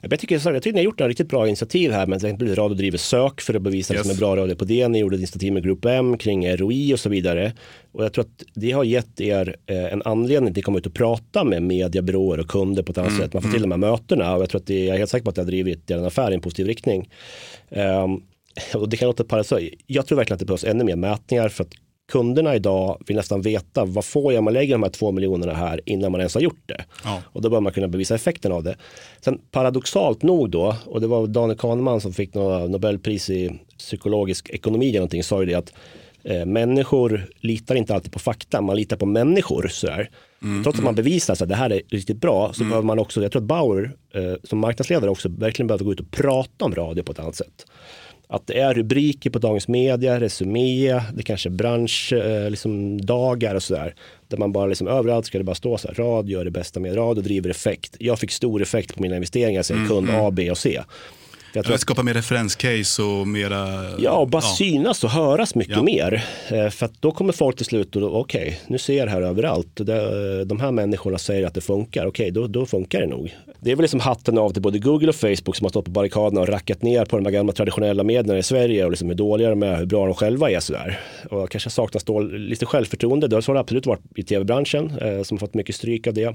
Jag 0.00 0.20
tycker, 0.20 0.34
jag 0.52 0.62
tycker 0.62 0.72
ni 0.72 0.78
har 0.78 0.84
gjort 0.84 1.00
ett 1.00 1.06
riktigt 1.06 1.28
bra 1.28 1.48
initiativ 1.48 1.90
här 1.92 2.06
med 2.06 2.20
till 2.20 2.28
exempel 2.28 2.54
Radio 2.54 2.76
driver 2.76 2.98
sök 2.98 3.40
för 3.40 3.54
att 3.54 3.62
bevisa 3.62 3.94
Yes. 3.94 4.02
det 4.02 4.08
som 4.08 4.16
är 4.16 4.20
bra 4.20 4.36
radio 4.36 4.54
på 4.54 4.64
det. 4.64 4.88
Ni 4.88 4.98
gjorde 4.98 5.16
ett 5.16 5.20
initiativ 5.20 5.52
med 5.52 5.62
Grupp 5.62 5.84
M 5.84 6.18
kring 6.18 6.56
ROI 6.56 6.94
och 6.94 7.00
så 7.00 7.08
vidare. 7.08 7.52
Och 7.92 8.04
jag 8.04 8.12
tror 8.12 8.24
att 8.24 8.42
det 8.54 8.70
har 8.72 8.84
gett 8.84 9.20
er 9.20 9.56
eh, 9.66 9.92
en 9.92 10.02
anledning 10.04 10.54
till 10.54 10.60
att 10.60 10.64
komma 10.64 10.78
ut 10.78 10.86
och 10.86 10.94
prata 10.94 11.44
med 11.44 11.62
mediebyråer 11.62 12.40
och 12.40 12.48
kunder 12.48 12.82
på 12.82 12.92
ett 12.92 12.98
annat 12.98 13.16
sätt. 13.16 13.32
Man 13.32 13.42
får 13.42 13.50
till 13.50 13.62
de 13.62 13.70
här 13.70 13.78
mötena 13.78 14.34
och 14.36 14.42
jag 14.42 14.50
tror 14.50 14.60
att 14.60 14.66
det, 14.66 14.84
jag 14.84 14.94
är 14.94 14.98
helt 14.98 15.10
säker 15.10 15.24
på 15.24 15.30
att 15.30 15.36
det 15.36 15.42
har 15.42 15.46
drivit 15.46 15.90
er 15.90 16.06
affär 16.06 16.30
i 16.30 16.34
en 16.34 16.40
positiv 16.40 16.66
riktning. 16.66 17.08
Ehm, 17.70 18.20
och 18.74 18.88
det 18.88 18.96
kan 18.96 19.06
låta 19.06 19.24
paradoxalt. 19.24 19.62
Jag 19.86 20.06
tror 20.06 20.16
verkligen 20.16 20.34
att 20.34 20.40
det 20.40 20.46
behövs 20.46 20.64
ännu 20.64 20.84
mer 20.84 20.96
mätningar 20.96 21.48
för 21.48 21.64
att 21.64 21.72
kunderna 22.12 22.54
idag 22.56 23.02
vill 23.06 23.16
nästan 23.16 23.42
veta 23.42 23.84
vad 23.84 24.04
får 24.04 24.32
jag 24.32 24.38
om 24.38 24.44
man 24.44 24.54
lägger 24.54 24.74
de 24.74 24.82
här 24.82 24.90
två 24.90 25.12
miljonerna 25.12 25.54
här 25.54 25.80
innan 25.86 26.12
man 26.12 26.20
ens 26.20 26.34
har 26.34 26.40
gjort 26.40 26.62
det. 26.66 26.84
Ja. 27.04 27.22
Och 27.24 27.42
då 27.42 27.50
bör 27.50 27.60
man 27.60 27.72
kunna 27.72 27.88
bevisa 27.88 28.14
effekten 28.14 28.52
av 28.52 28.62
det. 28.62 28.76
Sen 29.20 29.38
paradoxalt 29.50 30.22
nog 30.22 30.50
då, 30.50 30.76
och 30.86 31.00
det 31.00 31.06
var 31.06 31.26
Daniel 31.26 31.58
Kahneman 31.58 32.00
som 32.00 32.12
fick 32.12 32.34
Nobelpris 32.34 33.30
i 33.30 33.60
psykologisk 33.78 34.50
ekonomi 34.50 34.88
eller 34.88 34.98
någonting, 34.98 35.24
sa 35.24 35.40
ju 35.40 35.46
det 35.46 35.54
att 35.54 35.72
eh, 36.24 36.46
människor 36.46 37.26
litar 37.40 37.74
inte 37.74 37.94
alltid 37.94 38.12
på 38.12 38.18
fakta, 38.18 38.60
man 38.60 38.76
litar 38.76 38.96
på 38.96 39.06
människor. 39.06 39.68
Sådär. 39.68 40.10
Trots 40.62 40.78
att 40.78 40.84
man 40.84 40.94
bevisar 40.94 41.32
att 41.32 41.48
det 41.48 41.54
här 41.54 41.72
är 41.72 41.82
riktigt 41.90 42.20
bra 42.20 42.52
så 42.52 42.64
behöver 42.64 42.82
man 42.82 42.98
också, 42.98 43.22
jag 43.22 43.32
tror 43.32 43.42
att 43.42 43.48
Bauer 43.48 43.96
eh, 44.14 44.34
som 44.44 44.58
marknadsledare 44.58 45.10
också 45.10 45.28
verkligen 45.28 45.66
behöver 45.66 45.84
gå 45.84 45.92
ut 45.92 46.00
och 46.00 46.10
prata 46.10 46.64
om 46.64 46.74
radio 46.74 47.02
på 47.02 47.12
ett 47.12 47.18
annat 47.18 47.36
sätt. 47.36 47.66
Att 48.32 48.46
det 48.46 48.58
är 48.58 48.74
rubriker 48.74 49.30
på 49.30 49.38
Dagens 49.38 49.68
Media, 49.68 50.20
Resumé, 50.20 51.00
det 51.14 51.22
kanske 51.22 51.48
är 51.48 51.50
branschdagar 51.50 52.44
eh, 52.44 52.50
liksom 52.50 53.00
dagar 53.06 53.54
och 53.54 53.62
sådär. 53.62 53.94
Där 54.28 54.38
man 54.38 54.52
bara 54.52 54.66
liksom 54.66 54.88
överallt 54.88 55.26
ska 55.26 55.38
det 55.38 55.44
bara 55.44 55.54
stå 55.54 55.78
så 55.78 55.88
här, 55.88 55.94
radio 55.94 56.40
är 56.40 56.44
det 56.44 56.50
bästa 56.50 56.80
med 56.80 56.96
radio, 56.96 57.22
driver 57.22 57.50
effekt. 57.50 57.96
Jag 57.98 58.18
fick 58.18 58.30
stor 58.30 58.62
effekt 58.62 58.94
på 58.94 59.02
mina 59.02 59.14
investeringar, 59.14 59.62
säger 59.62 59.86
kund 59.86 60.10
A, 60.10 60.30
B 60.30 60.50
och 60.50 60.58
C. 60.58 60.82
Jag 61.54 61.64
tror 61.64 61.74
Att 61.74 61.80
skapa 61.80 62.02
mer 62.02 62.14
referenscase 62.14 63.02
och 63.02 63.28
mera... 63.28 63.90
ja, 63.98 64.10
och 64.12 64.28
bara 64.28 64.42
synas 64.42 65.04
och 65.04 65.10
höras 65.10 65.54
mycket 65.54 65.76
Ja. 65.76 65.82
mer. 65.82 66.24
Eh, 66.50 66.68
För 66.68 66.86
att 66.86 66.92
då 67.02 67.10
kommer 67.10 67.32
folk 67.32 67.56
till 67.56 67.66
slut 67.66 67.96
och 67.96 68.20
okej, 68.20 68.60
nu 68.66 68.78
ser 68.78 68.96
jag 68.98 69.06
det 69.06 69.10
här 69.10 69.22
överallt. 69.22 69.68
Det, 69.76 70.44
de 70.44 70.60
här 70.60 70.70
människorna 70.72 71.18
säger 71.18 71.46
att 71.46 71.54
det 71.54 71.60
funkar, 71.60 72.06
okej, 72.06 72.30
då, 72.30 72.46
då 72.46 72.66
funkar 72.66 73.00
det 73.00 73.06
nog. 73.06 73.36
Det 73.60 73.70
är 73.72 73.76
väl 73.76 73.82
liksom 73.82 74.00
hatten 74.00 74.38
av 74.38 74.50
till 74.50 74.62
både 74.62 74.78
Google 74.78 75.08
och 75.08 75.14
Facebook 75.14 75.56
som 75.56 75.64
har 75.64 75.68
stått 75.68 75.84
på 75.84 75.90
barrikaderna 75.90 76.40
och 76.40 76.48
rackat 76.48 76.82
ner 76.82 77.04
på 77.04 77.16
de 77.16 77.24
här 77.26 77.32
gamla 77.32 77.52
traditionella 77.52 78.02
medierna 78.04 78.38
i 78.38 78.42
Sverige 78.42 78.84
och 78.84 78.90
liksom 78.90 79.08
hur 79.08 79.14
dåliga 79.16 79.50
de 79.50 79.62
är, 79.62 79.76
hur 79.76 79.86
bra 79.86 80.06
de 80.06 80.14
själva 80.14 80.50
är 80.50 80.60
sådär. 80.60 81.00
Och 81.30 81.50
kanske 81.50 81.70
saknas 81.70 82.04
då 82.04 82.20
lite 82.20 82.66
självförtroende. 82.66 83.28
Det 83.28 83.46
har 83.46 83.54
det 83.54 83.60
absolut 83.60 83.86
varit 83.86 84.02
i 84.16 84.22
tv-branschen 84.22 84.92
eh, 85.00 85.22
som 85.22 85.34
har 85.36 85.38
fått 85.38 85.54
mycket 85.54 85.74
stryk 85.74 86.06
av 86.06 86.14
det. 86.14 86.34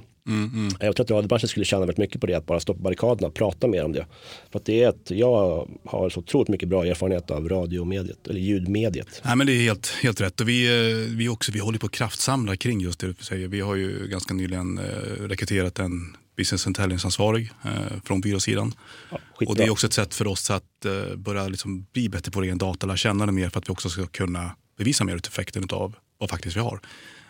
Jag 0.79 0.95
tror 0.95 1.05
att 1.05 1.11
radiobranschen 1.11 1.49
skulle 1.49 1.65
tjäna 1.65 1.79
väldigt 1.79 1.97
mycket 1.97 2.21
på 2.21 2.27
det, 2.27 2.33
att 2.33 2.45
bara 2.45 2.59
stå 2.59 2.73
på 2.73 2.79
barrikaderna 2.79 3.27
och 3.27 3.33
prata 3.33 3.67
mer 3.67 3.85
om 3.85 3.93
det. 3.93 4.05
För 4.51 4.59
att 4.59 4.65
det 4.65 4.83
är 4.83 4.89
ett, 4.89 5.11
jag 5.11 5.67
har 5.85 6.09
så 6.09 6.19
otroligt 6.19 6.49
mycket 6.49 6.69
bra 6.69 6.85
erfarenhet 6.85 7.31
av 7.31 7.49
radiomediet, 7.49 8.27
eller 8.27 8.39
ljudmediet. 8.39 9.21
Nej, 9.25 9.35
men 9.35 9.47
det 9.47 9.53
är 9.53 9.61
helt, 9.61 9.87
helt 9.87 10.21
rätt. 10.21 10.41
Och 10.41 10.49
vi, 10.49 10.65
eh, 10.65 11.15
vi, 11.17 11.29
också, 11.29 11.51
vi 11.51 11.59
håller 11.59 11.79
på 11.79 11.85
att 11.85 11.91
kraftsamla 11.91 12.55
kring 12.55 12.81
just 12.81 12.99
det 12.99 13.07
du 13.07 13.13
säger. 13.13 13.47
Vi 13.47 13.61
har 13.61 13.75
ju 13.75 14.07
ganska 14.07 14.33
nyligen 14.33 14.77
eh, 14.77 14.83
rekryterat 15.19 15.79
en 15.79 16.17
business 16.37 16.67
intelligence-ansvarig 16.67 17.51
eh, 17.65 18.01
från 18.03 18.21
byråsidan. 18.21 18.73
Ja, 19.11 19.19
och 19.47 19.55
det 19.55 19.63
är 19.63 19.69
också 19.69 19.87
ett 19.87 19.93
sätt 19.93 20.13
för 20.13 20.27
oss 20.27 20.51
att 20.51 20.85
eh, 20.85 21.15
börja 21.15 21.47
liksom 21.47 21.85
bli 21.93 22.09
bättre 22.09 22.31
på 22.31 22.43
egen 22.43 22.57
data, 22.57 22.87
lära 22.87 22.97
känna 22.97 23.25
den 23.25 23.35
mer 23.35 23.49
för 23.49 23.59
att 23.59 23.69
vi 23.69 23.73
också 23.73 23.89
ska 23.89 24.05
kunna 24.05 24.55
bevisa 24.77 25.03
mer 25.03 25.15
ut 25.15 25.27
effekten 25.27 25.67
av 25.69 25.95
vad 26.17 26.29
faktiskt 26.29 26.55
vi 26.55 26.61
har. 26.61 26.79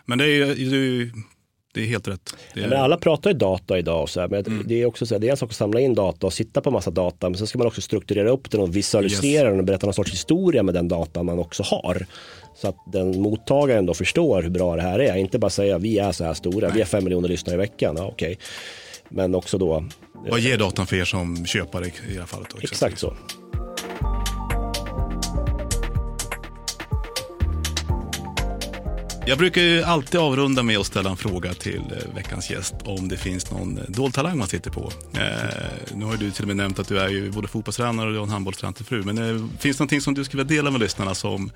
Men 0.06 0.18
det 0.18 0.26
är, 0.26 0.74
är, 0.74 1.12
det 1.78 1.84
är 1.84 1.88
helt 1.88 2.08
rätt. 2.08 2.36
Ja, 2.54 2.64
är, 2.64 2.68
men 2.68 2.80
alla 2.80 2.98
pratar 2.98 3.30
ju 3.30 3.38
data 3.38 3.78
idag, 3.78 4.02
och 4.02 4.10
så 4.10 4.20
här, 4.20 4.28
men 4.28 4.46
Mm. 4.46 4.64
det 4.68 4.82
är 4.82 4.86
också 4.86 5.06
så 5.06 5.16
här, 5.16 5.20
det 5.20 5.28
är 5.28 5.32
en 5.32 5.38
sak 5.38 5.50
att 5.50 5.56
samla 5.56 5.80
in 5.80 5.96
data 5.96 6.28
och 6.28 6.34
sitta 6.34 6.62
på 6.62 6.72
massa 6.72 6.92
data, 6.92 7.30
men 7.30 7.38
sen 7.38 7.48
ska 7.48 7.58
man 7.58 7.68
också 7.68 7.82
strukturera 7.82 8.30
upp 8.30 8.52
den 8.52 8.62
och 8.62 8.76
visualisera 8.76 9.50
den 9.50 9.60
och 9.60 9.66
berätta 9.66 9.86
någon 9.88 9.94
sorts 9.94 10.12
historia 10.12 10.64
med 10.64 10.74
den 10.74 10.88
data 10.88 11.24
man 11.24 11.40
också 11.40 11.64
har. 11.64 12.06
Så 12.56 12.68
att 12.68 12.76
den 12.94 13.22
mottagaren 13.22 13.86
då 13.86 13.94
förstår 13.94 14.42
hur 14.42 14.50
bra 14.50 14.76
det 14.76 14.82
här 14.82 15.00
är, 15.00 15.16
inte 15.16 15.40
bara 15.40 15.50
säga 15.50 15.78
vi 15.78 15.98
är 16.00 16.12
så 16.12 16.24
här 16.24 16.34
stora, 16.34 16.70
vi 16.70 16.82
är 16.82 16.86
fem 16.86 17.04
miljoner 17.04 17.30
lyssnare 17.30 17.56
i 17.56 17.58
veckan, 17.58 17.96
ja, 17.98 18.06
okej. 18.06 18.38
Men 19.10 19.36
också 19.36 19.58
då, 19.58 19.86
Vad 20.30 20.40
ger 20.40 20.58
datan 20.58 20.88
för 20.88 20.96
er 20.96 21.06
som 21.06 21.46
köpare 21.46 21.86
i 21.86 21.92
det 22.14 22.20
här 22.20 22.26
fallet? 22.26 22.48
Då, 22.50 22.58
exakt 22.62 23.00
så. 23.00 23.14
Jag 29.28 29.38
brukar 29.38 29.62
ju 29.62 29.84
alltid 29.84 30.20
avrunda 30.20 30.64
med 30.64 30.78
att 30.78 30.86
ställa 30.86 31.10
en 31.10 31.18
fråga 31.18 31.54
till 31.54 31.78
eh, 31.78 32.16
veckans 32.16 32.52
gäst 32.52 32.76
om 32.86 33.08
det 33.08 33.18
finns 33.18 33.52
någon 33.52 33.78
eh, 33.78 33.84
dold 33.88 34.14
talang 34.14 34.38
man 34.38 34.48
sitter 34.48 34.72
på. 34.72 34.92
Eh, 35.14 35.96
nu 35.96 36.06
har 36.06 36.18
du 36.18 36.32
till 36.32 36.44
och 36.44 36.48
med 36.48 36.58
nämnt 36.58 36.80
att 36.80 36.88
du 36.88 37.00
är 37.00 37.10
ju 37.10 37.32
både 37.32 37.48
fotbollstränare 37.48 38.08
och 38.08 38.12
du 38.14 38.18
har 38.20 38.26
en 38.26 38.32
handbollstränare 38.32 38.76
till 38.76 38.86
fru. 38.86 39.04
Men 39.04 39.18
eh, 39.18 39.46
finns 39.60 39.78
det 39.78 39.82
någonting 39.82 40.02
som 40.02 40.14
du 40.14 40.24
skulle 40.24 40.44
vilja 40.44 40.62
dela 40.62 40.72
med 40.72 40.82
lyssnarna 40.82 41.16
som, 41.16 41.52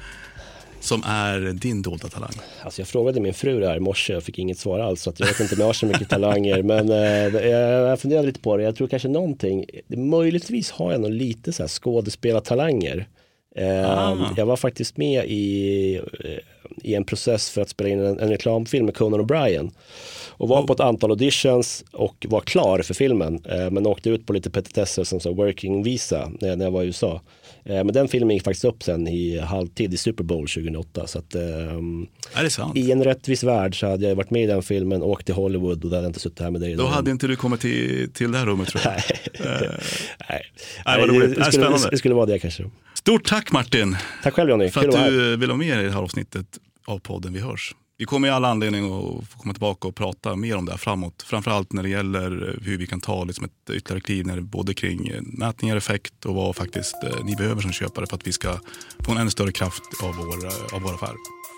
som 0.79 1.03
är 1.05 1.39
din 1.39 1.81
dolda 1.81 2.07
talang? 2.07 2.33
Alltså 2.63 2.81
jag 2.81 2.87
frågade 2.87 3.19
min 3.19 3.33
fru 3.33 3.59
det 3.59 3.67
här 3.67 3.77
i 3.77 3.79
morse 3.79 4.15
och 4.15 4.23
fick 4.23 4.39
inget 4.39 4.57
svar 4.57 4.79
alls. 4.79 5.01
Så 5.01 5.09
att 5.09 5.19
jag 5.19 5.27
vet 5.27 5.39
inte 5.39 5.55
om 5.55 5.59
jag 5.59 5.67
har 5.67 5.73
så 5.73 5.85
mycket 5.85 6.09
talanger. 6.09 6.63
Men 6.63 6.89
eh, 6.89 7.49
jag, 7.49 7.99
funderade 7.99 8.27
lite 8.27 8.39
på 8.39 8.57
det. 8.57 8.63
Jag 8.63 8.75
tror 8.75 8.87
kanske 8.87 9.07
någonting. 9.07 9.65
Möjligtvis 9.87 10.71
har 10.71 10.91
jag 10.91 11.01
nog 11.01 11.11
lite 11.11 11.53
så 11.53 11.63
här 11.63 11.67
skådespelartalanger. 11.67 13.07
Eh, 13.55 13.89
Ah. 13.89 14.33
Jag 14.37 14.45
var 14.45 14.57
faktiskt 14.57 14.97
med 14.97 15.25
i, 15.25 15.95
eh, 15.95 16.37
i 16.81 16.95
en 16.95 17.03
process 17.03 17.49
för 17.49 17.61
att 17.61 17.69
spela 17.69 17.89
in 17.89 17.99
en, 17.99 18.19
en 18.19 18.29
reklamfilm 18.29 18.85
med 18.85 18.95
Conan 18.95 19.21
O'Brien. 19.21 19.71
Och 20.29 20.47
var 20.47 20.63
på 20.63 20.73
ett 20.73 20.79
antal 20.79 21.09
auditions 21.09 21.83
och 21.91 22.25
var 22.29 22.41
klar 22.41 22.81
för 22.81 22.93
filmen. 22.93 23.39
Eh, 23.45 23.71
men 23.71 23.87
åkte 23.87 24.09
ut 24.09 24.25
på 24.25 24.33
lite 24.33 24.49
petitesser 24.49 25.03
som 25.03 25.19
så 25.19 25.33
working 25.33 25.83
visa 25.83 26.31
när, 26.41 26.55
när 26.55 26.65
jag 26.65 26.71
var 26.71 26.83
i 26.83 26.85
USA. 26.85 27.21
Eh, 27.65 27.73
men 27.73 27.87
den 27.87 28.07
filmen 28.07 28.35
gick 28.35 28.43
faktiskt 28.43 28.65
upp 28.65 28.83
sen 28.83 29.07
i 29.07 29.39
halvtid 29.39 29.93
i 29.93 29.97
Super 29.97 30.23
Bowl 30.23 30.47
2008. 30.47 31.07
Så 31.07 31.19
att, 31.19 31.35
ehm, 31.35 32.07
Är 32.33 32.43
det 32.43 32.49
sant? 32.49 32.77
i 32.77 32.91
en 32.91 33.03
rättvis 33.03 33.43
värld 33.43 33.79
så 33.79 33.87
hade 33.87 34.07
jag 34.07 34.15
varit 34.15 34.31
med 34.31 34.43
i 34.43 34.47
den 34.47 34.63
filmen, 34.63 35.01
åkt 35.01 35.25
till 35.25 35.35
Hollywood 35.35 35.83
och 35.83 35.89
då 35.89 35.95
hade 35.95 36.01
jag 36.01 36.09
inte 36.09 36.19
suttit 36.19 36.39
här 36.39 36.51
med 36.51 36.61
dig. 36.61 36.75
Då 36.75 36.85
hade 36.85 37.11
inte 37.11 37.27
du 37.27 37.35
kommit 37.35 37.61
till, 37.61 38.09
till 38.13 38.31
det 38.31 38.37
här 38.37 38.45
rummet 38.45 38.67
tror 38.67 38.81
jag. 38.83 38.93
Nej. 39.39 39.79
Nej. 40.29 40.41
Nej, 40.85 40.99
vad 40.99 41.09
roligt. 41.09 41.35
det, 41.35 41.43
det, 41.43 41.51
skulle, 41.51 41.89
det 41.91 41.97
skulle 41.97 42.15
vara 42.15 42.25
det 42.25 42.39
kanske. 42.39 42.63
Stort 42.93 43.25
tack 43.25 43.51
Martin 43.51 43.97
Tack 44.23 44.33
själv 44.33 44.49
Johnny, 44.49 44.69
för 44.69 44.87
att 44.87 44.95
att 44.95 45.07
du 45.07 45.37
vill 45.37 45.47
vara 45.47 45.57
med 45.57 45.81
i 45.81 45.83
det 45.83 45.91
här 45.91 46.01
avsnittet 46.01 46.45
av 46.91 46.99
podden 46.99 47.33
Vi 47.33 47.39
hörs. 47.39 47.75
Vi 47.97 48.05
kommer 48.05 48.27
i 48.27 48.31
alla 48.31 48.47
anledning 48.47 48.85
att 48.85 49.27
få 49.29 49.39
komma 49.39 49.53
tillbaka 49.53 49.87
och 49.87 49.95
prata 49.95 50.35
mer 50.35 50.57
om 50.57 50.65
det 50.65 50.71
här 50.71 50.77
framåt. 50.77 51.21
Framförallt 51.21 51.73
när 51.73 51.83
det 51.83 51.89
gäller 51.89 52.59
hur 52.61 52.77
vi 52.77 52.87
kan 52.87 53.01
ta 53.01 53.23
liksom 53.23 53.45
ett 53.45 53.75
ytterligare 53.75 54.01
kliv 54.01 54.27
när 54.27 54.35
det 54.35 54.41
både 54.41 54.73
kring 54.73 55.07
eh, 55.07 55.21
mätningar, 55.21 55.75
effekt 55.75 56.25
och 56.25 56.35
vad 56.35 56.55
faktiskt 56.55 56.95
eh, 57.03 57.25
ni 57.25 57.35
behöver 57.35 57.61
som 57.61 57.71
köpare 57.71 58.07
för 58.07 58.15
att 58.15 58.27
vi 58.27 58.31
ska 58.31 58.59
få 58.99 59.11
en 59.11 59.17
ännu 59.17 59.29
större 59.29 59.51
kraft 59.51 59.83
av 60.03 60.15
vår, 60.15 60.45
eh, 60.45 60.75
av 60.75 60.81
vår 60.81 60.93
affär. 60.93 61.15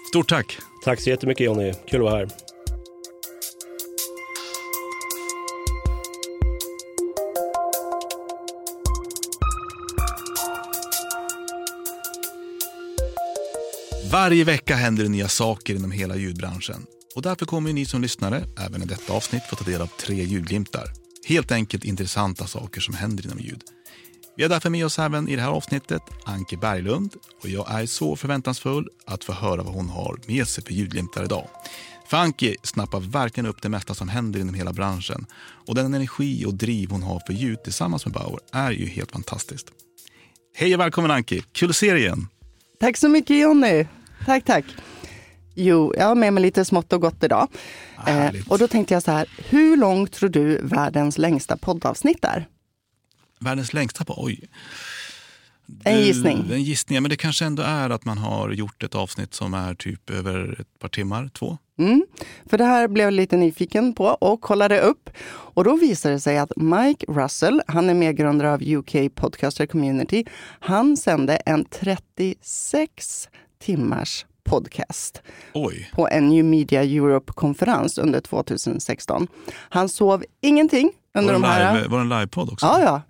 Stort 0.10 0.30
tack! 0.30 0.58
Tack 0.84 1.02
så 1.02 1.10
jättemycket 1.10 1.46
Johnny, 1.46 1.74
kul 1.88 2.00
att 2.00 2.12
vara 2.12 2.18
här. 2.18 2.53
Varje 14.14 14.44
vecka 14.44 14.76
händer 14.76 15.04
det 15.04 15.10
nya 15.10 15.28
saker 15.28 15.76
inom 15.76 15.92
hela 15.92 16.16
ljudbranschen. 16.16 16.86
Och 17.16 17.22
därför 17.22 17.46
kommer 17.46 17.74
ni 17.74 17.86
som 17.86 18.02
lyssnare 18.02 18.44
även 18.60 18.84
i 18.84 18.86
detta 18.86 19.14
avsnitt 19.14 19.44
få 19.50 19.56
ta 19.56 19.64
del 19.64 19.82
av 19.82 19.88
tre 19.88 20.24
ljudglimtar. 20.24 20.88
Helt 21.28 21.52
enkelt 21.52 21.84
intressanta 21.84 22.48
saker 22.48 22.82
som 22.82 22.94
händer 22.94 23.26
inom 23.26 23.40
ljud. 23.40 23.64
Vi 24.38 24.44
har 24.44 24.50
därför 24.50 24.70
med 24.70 24.86
oss 24.86 25.00
även 25.00 25.30
i 25.30 25.36
det 25.36 25.42
här 25.42 25.50
avsnittet 25.50 26.02
Anke 26.26 26.58
Berglund 26.58 27.16
och 27.44 27.50
jag 27.50 27.82
är 27.82 27.86
så 27.86 28.16
förväntansfull 28.16 28.90
att 29.06 29.24
få 29.24 29.34
höra 29.34 29.64
vad 29.64 29.74
hon 29.74 29.90
har 29.90 30.20
med 30.28 30.48
sig 30.48 30.64
för 30.64 30.74
ljudglimtar 30.74 31.24
idag. 31.24 31.48
För 32.08 32.18
Anke 32.18 32.56
snappar 32.64 33.00
verkligen 33.00 33.50
upp 33.50 33.62
det 33.62 33.70
mesta 33.70 33.94
som 33.94 34.10
händer 34.10 34.40
inom 34.40 34.56
hela 34.56 34.74
branschen 34.74 35.26
och 35.68 35.76
den 35.76 35.86
energi 35.94 36.46
och 36.46 36.54
driv 36.54 36.90
hon 36.90 37.04
har 37.04 37.22
för 37.28 37.34
ljud 37.34 37.64
tillsammans 37.64 38.06
med 38.06 38.14
Bauer 38.14 38.40
är 38.52 38.72
ju 38.72 38.86
helt 38.86 39.12
fantastiskt. 39.12 39.68
Hej 40.56 40.74
och 40.74 40.80
välkommen 40.80 41.12
Anke, 41.12 41.42
kul 41.52 41.70
att 41.70 41.76
se 41.76 41.94
dig 41.94 42.02
igen! 42.02 42.28
Tack 42.80 42.98
så 42.98 43.10
mycket 43.10 43.38
Jonny. 43.38 43.86
Tack, 44.26 44.44
tack. 44.46 44.66
Jo, 45.56 45.94
jag 45.98 46.06
har 46.06 46.16
med 46.16 46.34
mig 46.34 46.44
lite 46.44 46.66
smått 46.66 46.94
och 46.94 47.02
gott 47.02 47.24
idag. 47.24 47.48
Eh, 47.98 48.14
Härligt. 48.14 48.48
och 48.48 48.58
då 48.60 48.68
tänkte 48.68 48.94
jag 48.94 49.04
så 49.04 49.12
här, 49.12 49.30
hur 49.50 49.78
långt 49.78 50.12
tror 50.12 50.30
du 50.30 50.58
världens 50.64 51.18
längsta 51.18 51.58
poddavsnitt 51.58 52.26
är? 52.26 52.48
Världens 53.40 53.74
längsta 53.74 54.06
på, 54.06 54.24
oj. 54.24 54.40
En 55.84 55.98
Du, 55.98 56.04
gissning. 56.04 56.50
En 56.52 56.64
gissning, 56.64 57.02
men 57.02 57.10
det 57.10 57.16
kanske 57.18 57.46
ändå 57.46 57.64
är 57.64 57.90
att 57.90 58.06
man 58.06 58.18
har 58.18 58.52
gjort 58.52 58.84
ett 58.84 58.96
avsnitt 58.96 59.34
som 59.34 59.54
är 59.54 59.76
typ 59.76 60.10
över 60.10 60.58
ett 60.62 60.80
par 60.80 60.90
timmar, 60.90 61.30
två. 61.34 61.58
Mm. 61.80 62.06
För 62.46 62.58
det 62.58 62.64
här 62.66 62.88
blev 62.88 63.06
jag 63.06 63.14
lite 63.14 63.38
nyfiken 63.38 63.94
på 63.96 64.06
och 64.06 64.42
kollade 64.42 64.80
upp. 64.80 65.10
Och 65.28 65.64
då 65.64 65.76
visade 65.78 66.16
det 66.16 66.20
sig 66.20 66.38
att 66.38 66.52
Mike 66.56 67.06
Russell, 67.10 67.62
han 67.68 67.90
är 67.90 67.94
medgrundare 67.94 68.54
av 68.54 68.62
UK 68.64 69.16
Podcaster 69.16 69.66
Community, 69.66 70.26
han 70.60 70.98
sände 70.98 71.36
en 71.36 71.66
36 71.66 73.30
timmars 73.66 74.26
podcast 74.44 75.22
Oj, 75.54 75.90
på 75.94 76.08
en 76.12 76.30
New 76.30 76.46
Media 76.46 76.84
Europe-konferens 76.84 77.98
under 77.98 78.22
2016. 78.22 79.28
Han 79.70 79.90
sov 79.90 80.24
ingenting 80.42 80.92
under 81.18 81.34
de 81.34 81.44
här... 81.44 81.76
live, 81.76 81.88
var 81.88 81.98
det 81.98 82.02
en 82.04 82.10
livepodd 82.10 82.50
också? 82.54 82.66
Ja, 82.66 82.82
ja. 82.82 83.02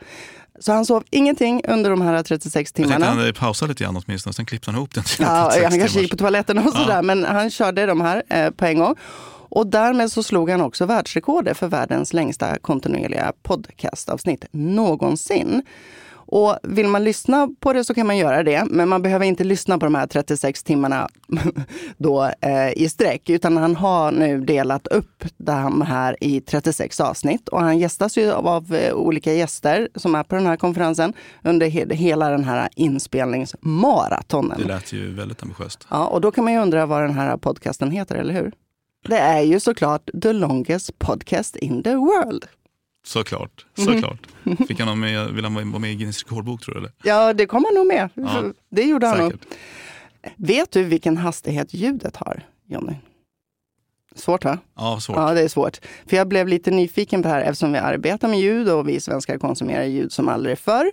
Så 0.59 0.71
han 0.71 0.85
sov 0.85 1.03
ingenting 1.09 1.61
under 1.67 1.89
de 1.89 2.01
här 2.01 2.23
36 2.23 2.71
Jag 2.71 2.75
timmarna. 2.75 3.05
tänkte 3.05 3.23
han 3.23 3.33
pausa 3.33 3.65
lite 3.65 3.83
grann 3.83 4.01
åtminstone, 4.05 4.33
sen 4.33 4.45
klippte 4.45 4.69
han 4.71 4.75
ihop 4.77 4.93
den 4.93 5.03
till 5.03 5.15
Ja, 5.19 5.49
36 5.51 5.63
han 5.63 5.79
kanske 5.79 5.87
timmars. 5.89 6.01
gick 6.01 6.11
på 6.11 6.17
toaletten 6.17 6.57
och 6.57 6.73
sådär, 6.73 7.01
men 7.01 7.23
han 7.23 7.49
körde 7.51 7.85
de 7.85 8.01
här 8.01 8.23
eh, 8.29 8.49
på 8.49 8.65
en 8.65 8.79
gång. 8.79 8.95
Och 9.49 9.67
därmed 9.67 10.11
så 10.11 10.23
slog 10.23 10.49
han 10.49 10.61
också 10.61 10.85
världsrekordet 10.85 11.57
för 11.57 11.67
världens 11.67 12.13
längsta 12.13 12.57
kontinuerliga 12.59 13.33
podcastavsnitt 13.43 14.45
någonsin. 14.51 15.63
Och 16.33 16.57
vill 16.63 16.87
man 16.87 17.03
lyssna 17.03 17.49
på 17.59 17.73
det 17.73 17.83
så 17.83 17.93
kan 17.93 18.07
man 18.07 18.17
göra 18.17 18.43
det, 18.43 18.65
men 18.69 18.89
man 18.89 19.01
behöver 19.01 19.25
inte 19.25 19.43
lyssna 19.43 19.77
på 19.77 19.85
de 19.85 19.95
här 19.95 20.07
36 20.07 20.63
timmarna 20.63 21.09
då, 21.97 22.31
eh, 22.41 22.71
i 22.75 22.89
sträck, 22.89 23.29
utan 23.29 23.57
han 23.57 23.75
har 23.75 24.11
nu 24.11 24.39
delat 24.39 24.87
upp 24.87 25.23
de 25.37 25.81
här 25.81 26.23
i 26.23 26.41
36 26.41 26.99
avsnitt. 26.99 27.49
Och 27.49 27.61
han 27.61 27.79
gästas 27.79 28.17
ju 28.17 28.31
av, 28.31 28.47
av 28.47 28.75
eh, 28.75 28.93
olika 28.93 29.33
gäster 29.33 29.89
som 29.95 30.15
är 30.15 30.23
på 30.23 30.35
den 30.35 30.45
här 30.45 30.57
konferensen 30.57 31.13
under 31.43 31.69
he 31.69 31.95
hela 31.95 32.29
den 32.29 32.43
här 32.43 32.69
inspelningsmaratonen. 32.75 34.61
Det 34.61 34.67
lät 34.67 34.93
ju 34.93 35.13
väldigt 35.13 35.43
ambitiöst. 35.43 35.87
Ja, 35.89 36.07
och 36.07 36.21
då 36.21 36.31
kan 36.31 36.43
man 36.43 36.53
ju 36.53 36.59
undra 36.59 36.85
vad 36.85 37.01
den 37.01 37.13
här 37.13 37.37
podcasten 37.37 37.91
heter, 37.91 38.15
eller 38.15 38.33
hur? 38.33 38.51
Det 39.07 39.17
är 39.17 39.41
ju 39.41 39.59
såklart 39.59 40.09
The 40.21 40.33
Longest 40.33 40.99
Podcast 40.99 41.55
in 41.55 41.83
the 41.83 41.95
World. 41.95 42.45
Såklart, 43.05 43.65
Mhm. 43.77 43.85
såklart. 43.85 44.27
Fick 44.67 44.79
han 44.79 44.99
med, 44.99 45.29
vill 45.33 45.43
han 45.43 45.53
vara 45.53 45.79
med 45.79 45.91
i 45.91 45.95
Guinness 45.95 46.23
rekordbok 46.23 46.61
tror 46.61 46.73
du? 46.73 46.79
Eller? 46.79 46.91
Ja, 47.03 47.33
det 47.33 47.45
kom 47.45 47.65
han 47.65 47.75
nog 47.75 47.87
med. 47.87 48.09
Ja, 48.13 48.43
det 48.69 48.83
gjorde 48.83 49.07
han 49.07 49.17
nog. 49.17 49.31
Säkert. 49.31 49.47
Vet 50.37 50.71
du 50.71 50.83
vilken 50.83 51.17
hastighet 51.17 51.73
ljudet 51.73 52.15
har, 52.15 52.43
Jonny? 52.67 52.93
Svårt 54.15 54.45
va? 54.45 54.57
Ja, 54.75 54.99
svårt. 54.99 55.17
Ja, 55.17 55.33
det 55.33 55.41
är 55.41 55.47
svårt. 55.47 55.79
För 56.07 56.17
jag 56.17 56.27
blev 56.27 56.47
lite 56.47 56.71
nyfiken 56.71 57.21
på 57.21 57.27
det 57.27 57.33
här 57.33 57.41
eftersom 57.41 57.71
vi 57.71 57.77
arbetar 57.79 58.27
med 58.27 58.39
ljud 58.39 58.69
och 58.69 58.89
vi 58.89 58.99
svenskar 58.99 59.37
konsumerar 59.37 59.83
ljud 59.83 60.11
som 60.11 60.29
aldrig 60.29 60.59
förr. 60.59 60.91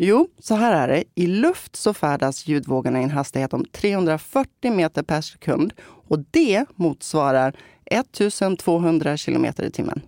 Jo, 0.00 0.28
så 0.38 0.54
här 0.54 0.72
är 0.72 0.88
det. 0.88 1.04
I 1.14 1.26
luft 1.26 1.76
så 1.76 1.94
färdas 1.94 2.46
ljudvågorna 2.46 3.00
i 3.00 3.04
en 3.04 3.10
hastighet 3.10 3.52
om 3.54 3.64
340 3.72 4.72
meter 4.72 5.02
per 5.02 5.20
sekund 5.20 5.72
och 5.82 6.18
det 6.30 6.64
motsvarar 6.74 7.54
1200 7.86 9.16
kilometer 9.16 9.64
i 9.64 9.70
timmen. 9.70 10.00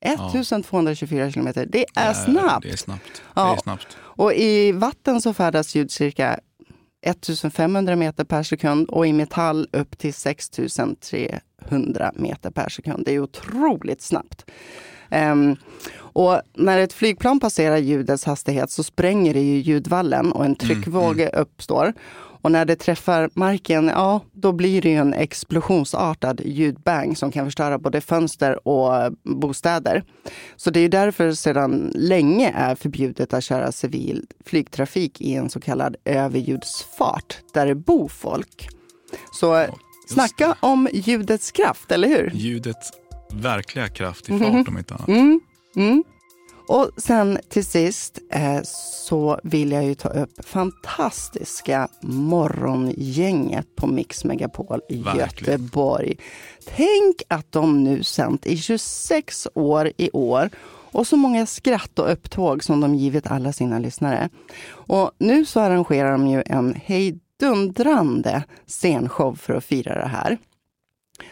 1224 0.00 1.30
kilometer. 1.30 1.66
Det 1.66 1.86
är 1.94 2.12
snabbt. 2.12 2.66
Det 2.66 2.72
är 2.72 2.76
snabbt. 2.76 3.22
Ja. 3.34 3.44
Det 3.44 3.52
är 3.52 3.62
snabbt. 3.62 3.96
Och 4.00 4.32
i 4.34 4.72
vatten 4.72 5.20
så 5.20 5.34
färdas 5.34 5.74
ljud 5.74 5.90
cirka 5.90 6.40
1500 7.02 7.96
meter 7.96 8.24
per 8.24 8.42
sekund 8.42 8.88
och 8.88 9.06
i 9.06 9.12
metall 9.12 9.68
upp 9.72 9.98
till 9.98 10.14
6300 10.14 12.12
meter 12.14 12.50
per 12.50 12.68
sekund. 12.68 13.04
Det 13.04 13.12
är 13.12 13.20
otroligt 13.20 14.02
snabbt. 14.02 14.50
Ehm, 15.10 15.56
och 15.96 16.40
när 16.54 16.78
ett 16.78 16.92
flygplan 16.92 17.40
passerar 17.40 17.76
ljudets 17.76 18.24
hastighet 18.24 18.70
så 18.70 18.82
spränger 18.82 19.34
det 19.34 19.40
ju 19.40 19.56
ljudvallen 19.56 20.32
och 20.32 20.44
en 20.44 20.54
tryckvåg 20.54 21.28
uppstår. 21.32 21.92
Och 22.42 22.52
när 22.52 22.64
det 22.64 22.76
träffar 22.76 23.30
marken, 23.34 23.86
ja, 23.86 24.20
då 24.32 24.52
blir 24.52 24.82
det 24.82 24.88
ju 24.88 24.96
en 24.96 25.14
explosionsartad 25.14 26.40
ljudbang 26.44 27.16
som 27.16 27.32
kan 27.32 27.46
förstöra 27.46 27.78
både 27.78 28.00
fönster 28.00 28.68
och 28.68 29.12
bostäder. 29.22 30.04
Så 30.56 30.70
det 30.70 30.80
är 30.80 30.88
därför 30.88 31.32
sedan 31.32 31.92
länge 31.94 32.52
är 32.56 32.74
förbjudet 32.74 33.34
att 33.34 33.44
köra 33.44 33.72
civil 33.72 34.26
flygtrafik 34.44 35.20
i 35.20 35.34
en 35.34 35.50
så 35.50 35.60
kallad 35.60 35.96
överljudsfart 36.04 37.36
där 37.54 37.66
det 37.66 37.74
bor 37.74 38.08
folk. 38.08 38.68
Så 39.32 39.66
snacka 40.08 40.56
om 40.60 40.88
ljudets 40.92 41.52
kraft, 41.52 41.92
eller 41.92 42.08
hur? 42.08 42.30
Ljudets 42.34 42.90
verkliga 43.32 43.88
kraft 43.88 44.28
i 44.28 44.38
fart 44.38 44.68
om 44.68 44.78
inte 44.78 44.94
annat. 44.94 45.08
Mm, 45.08 45.40
mm. 45.76 46.04
Och 46.70 46.90
sen 46.96 47.38
till 47.48 47.64
sist 47.64 48.18
eh, 48.30 48.60
så 48.64 49.40
vill 49.42 49.72
jag 49.72 49.84
ju 49.84 49.94
ta 49.94 50.08
upp 50.08 50.44
fantastiska 50.44 51.88
Morgongänget 52.00 53.76
på 53.76 53.86
Mix 53.86 54.24
Megapol 54.24 54.80
i 54.88 55.02
Verkligen. 55.02 55.20
Göteborg. 55.20 56.16
Tänk 56.76 57.22
att 57.28 57.52
de 57.52 57.84
nu 57.84 58.02
sänt 58.02 58.46
i 58.46 58.56
26 58.56 59.48
år 59.54 59.90
i 59.96 60.10
år 60.12 60.50
och 60.92 61.06
så 61.06 61.16
många 61.16 61.46
skratt 61.46 61.98
och 61.98 62.12
upptåg 62.12 62.64
som 62.64 62.80
de 62.80 62.94
givit 62.94 63.26
alla 63.26 63.52
sina 63.52 63.78
lyssnare. 63.78 64.28
Och 64.70 65.10
nu 65.18 65.44
så 65.44 65.60
arrangerar 65.60 66.12
de 66.12 66.26
ju 66.26 66.42
en 66.46 66.74
hejdundrande 66.74 68.44
scenshow 68.66 69.34
för 69.34 69.54
att 69.54 69.64
fira 69.64 69.94
det 69.94 70.08
här. 70.08 70.38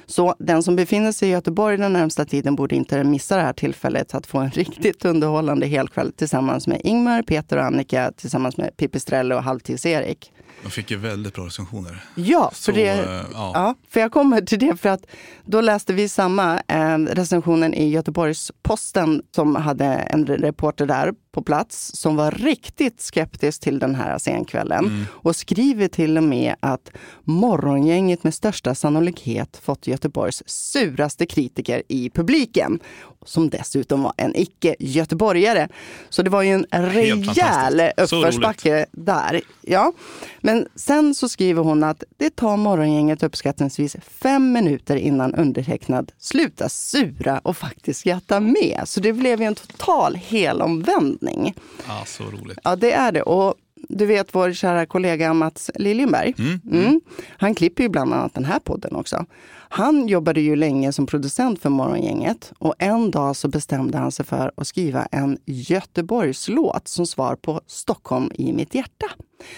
Så 0.07 0.35
den 0.39 0.63
som 0.63 0.77
befinner 0.77 1.13
sig 1.13 1.29
i 1.29 1.33
Göteborg 1.33 1.77
den 1.77 1.93
närmsta 1.93 2.25
tiden 2.25 2.57
borde 2.57 2.77
inte 2.77 3.05
missa 3.05 3.37
det 3.37 3.43
här 3.43 3.53
tillfället 3.53 4.15
att 4.15 4.27
få 4.27 4.39
en 4.39 4.51
riktigt 4.55 5.05
underhållande 5.05 5.67
helkväll 5.67 6.13
tillsammans 6.13 6.67
med 6.67 6.81
Ingmar, 6.85 7.23
Peter 7.23 7.57
och 7.57 7.65
Annika 7.65 8.13
tillsammans 8.17 8.57
med 8.57 8.77
Pipistrello 8.77 9.37
och 9.37 9.43
Halvtids-Erik. 9.43 10.33
De 10.63 10.71
fick 10.71 10.91
ju 10.91 10.97
väldigt 10.97 11.35
bra 11.35 11.47
recensioner. 11.47 12.05
Ja, 12.15 12.51
för, 12.51 12.63
Så, 12.63 12.73
det, 12.73 12.89
eh, 12.89 13.25
ja. 13.33 13.51
ja, 13.55 13.75
för 13.89 14.01
jag 14.01 14.13
kommer 14.13 14.41
till 14.41 14.59
det 14.59 14.77
för 14.77 14.89
att 14.89 15.07
då 15.45 15.61
läste 15.61 15.93
vi 15.93 16.09
samma 16.09 16.63
eh, 16.69 16.99
recensionen 16.99 17.75
i 17.75 17.89
Göteborgs-Posten 17.89 19.23
som 19.35 19.57
hade 19.57 19.85
en 19.85 20.27
reporter 20.27 20.87
där 20.87 21.13
på 21.33 21.43
plats 21.43 21.91
som 21.95 22.17
var 22.17 22.31
riktigt 22.31 23.01
skeptisk 23.01 23.61
till 23.63 23.79
den 23.79 23.95
här 23.95 24.19
scenkvällen 24.19 25.07
och 25.11 25.37
skriver 25.37 25.89
till 25.89 26.17
och 26.17 26.23
med 26.23 26.55
att 26.61 26.91
morgongänget 27.25 28.25
med 28.25 28.35
största 28.35 28.75
sannolikhet 28.75 29.57
fått 29.57 29.78
Göteborgs 29.87 30.43
suraste 30.47 31.27
kritiker 31.27 31.83
i 31.89 32.11
publiken 32.11 32.81
som 33.27 33.51
dessutom 33.51 34.03
var 34.03 34.13
en 34.17 34.37
icke-göteborgare. 34.37 35.69
Så 36.09 36.23
det 36.23 36.31
var 36.31 36.43
ju 36.43 36.53
en 36.53 36.67
rejäl 36.71 37.83
uppförsbacke 37.97 38.87
där. 38.93 39.41
Ja. 39.61 39.93
Men 40.41 40.67
sen 40.75 41.15
så 41.15 41.29
skriver 41.29 41.63
hon 41.63 41.85
att 41.85 42.05
det 42.17 42.37
tar 42.37 42.57
morgongänget 42.57 43.23
uppskattningsvis 43.23 43.97
fem 44.03 44.53
minuter 44.53 44.97
innan 44.97 45.35
undertecknad 45.35 46.13
slutar 46.19 46.69
sura 46.69 47.39
och 47.39 47.57
faktiskt 47.57 48.01
skratta 48.01 48.41
med. 48.41 48.83
Så 48.85 49.01
det 49.01 49.13
blev 49.13 49.41
ju 49.41 49.47
en 49.47 49.55
total 49.55 50.15
helomvändning. 50.15 51.55
ja, 51.87 52.05
så 52.07 52.25
roligt. 52.25 52.59
Ja, 52.65 52.77
det 52.77 52.93
är 52.93 53.13
det. 53.13 53.23
Och 53.23 53.55
du 53.89 54.07
vet 54.07 54.35
vår 54.35 54.53
kära 54.53 54.87
kollega 54.87 55.35
Mats 55.35 55.71
Liljenberg. 55.75 56.35
Mm. 56.39 57.01
Han 57.29 57.55
klipper 57.55 57.83
ju 57.83 57.89
bland 57.89 58.15
annat 58.15 58.35
den 58.35 58.45
här 58.45 58.59
podden 58.59 58.97
också. 58.97 59.25
Han 59.71 60.09
jobbade 60.09 60.41
ju 60.41 60.57
länge 60.57 60.93
som 60.93 61.07
producent 61.07 61.63
för 61.63 61.71
Morgongänget 61.71 62.53
och 62.59 62.75
en 62.79 63.11
dag 63.11 63.37
så 63.37 63.49
bestämde 63.49 63.99
han 63.99 64.13
sig 64.13 64.27
för 64.27 64.53
att 64.57 64.67
skriva 64.67 65.07
en 65.07 65.39
Göteborgslåt 65.45 66.89
som 66.89 67.07
svar 67.07 67.37
på 67.37 67.61
Stockholm 67.67 68.31
i 68.35 68.53
mitt 68.53 68.75
hjärta. 68.75 69.07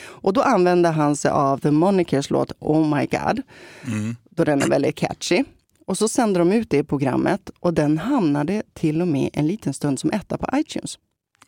Och 0.02 0.32
då 0.32 0.42
använde 0.42 0.88
han 0.88 1.16
sig 1.16 1.30
av 1.30 1.58
The 1.58 1.70
Monikers 1.70 2.30
låt 2.30 2.52
Oh 2.58 2.96
My 2.96 3.06
God, 3.06 3.42
då 4.30 4.44
den 4.44 4.62
är 4.62 4.68
väldigt 4.68 4.96
catchy. 4.96 5.44
Och 5.86 5.98
så 5.98 6.08
sände 6.08 6.38
de 6.38 6.52
ut 6.52 6.70
det 6.70 6.78
i 6.78 6.84
programmet 6.84 7.50
och 7.60 7.74
den 7.74 7.98
hamnade 7.98 8.62
till 8.72 9.02
och 9.02 9.08
med 9.08 9.30
en 9.32 9.46
liten 9.46 9.74
stund 9.74 9.98
som 9.98 10.10
etta 10.10 10.38
på 10.38 10.58
iTunes. 10.58 10.98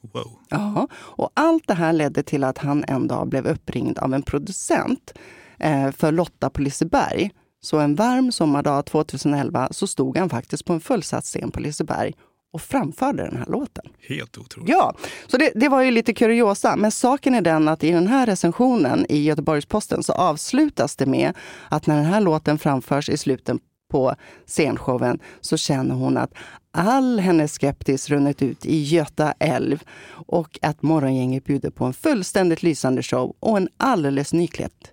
Wow. 0.02 0.38
Ja, 0.48 0.88
och 0.94 1.30
allt 1.34 1.66
det 1.66 1.74
här 1.74 1.92
ledde 1.92 2.22
till 2.22 2.44
att 2.44 2.58
han 2.58 2.84
en 2.88 3.08
dag 3.08 3.28
blev 3.28 3.46
uppringd 3.46 3.98
av 3.98 4.14
en 4.14 4.22
producent 4.22 5.14
eh, 5.58 5.90
för 5.90 6.12
Lotta 6.12 6.50
på 6.50 6.62
Liseberg. 6.62 7.30
Så 7.60 7.78
en 7.78 7.94
varm 7.94 8.32
sommardag 8.32 8.86
2011 8.86 9.68
så 9.70 9.86
stod 9.86 10.18
han 10.18 10.30
faktiskt 10.30 10.64
på 10.64 10.72
en 10.72 10.80
fullsatt 10.80 11.24
scen 11.24 11.50
på 11.50 11.60
Liseberg 11.60 12.12
och 12.52 12.62
framförde 12.62 13.24
den 13.24 13.36
här 13.36 13.46
låten. 13.46 13.84
Helt 14.08 14.38
otroligt. 14.38 14.70
Ja, 14.70 14.94
så 15.26 15.36
det, 15.36 15.52
det 15.54 15.68
var 15.68 15.82
ju 15.82 15.90
lite 15.90 16.14
kuriosa. 16.14 16.76
Men 16.76 16.90
saken 16.90 17.34
är 17.34 17.40
den 17.40 17.68
att 17.68 17.84
i 17.84 17.90
den 17.90 18.06
här 18.06 18.26
recensionen 18.26 19.06
i 19.08 19.22
Göteborgs-Posten 19.22 20.02
så 20.02 20.12
avslutas 20.12 20.96
det 20.96 21.06
med 21.06 21.34
att 21.68 21.86
när 21.86 21.96
den 21.96 22.04
här 22.04 22.20
låten 22.20 22.58
framförs 22.58 23.08
i 23.08 23.16
slutet 23.16 23.56
på 23.92 24.14
scenshowen 24.46 25.18
så 25.40 25.56
känner 25.56 25.94
hon 25.94 26.16
att 26.16 26.30
all 26.70 27.18
hennes 27.18 27.58
skeptis 27.58 28.10
runnit 28.10 28.42
ut 28.42 28.66
i 28.66 28.82
Göta 28.82 29.34
älv 29.38 29.82
och 30.26 30.58
att 30.62 30.82
Morgongänget 30.82 31.44
bjuder 31.44 31.70
på 31.70 31.84
en 31.84 31.92
fullständigt 31.92 32.62
lysande 32.62 33.02
show 33.02 33.36
och 33.40 33.56
en 33.56 33.68
alldeles 33.76 34.32
nyklätt 34.32 34.92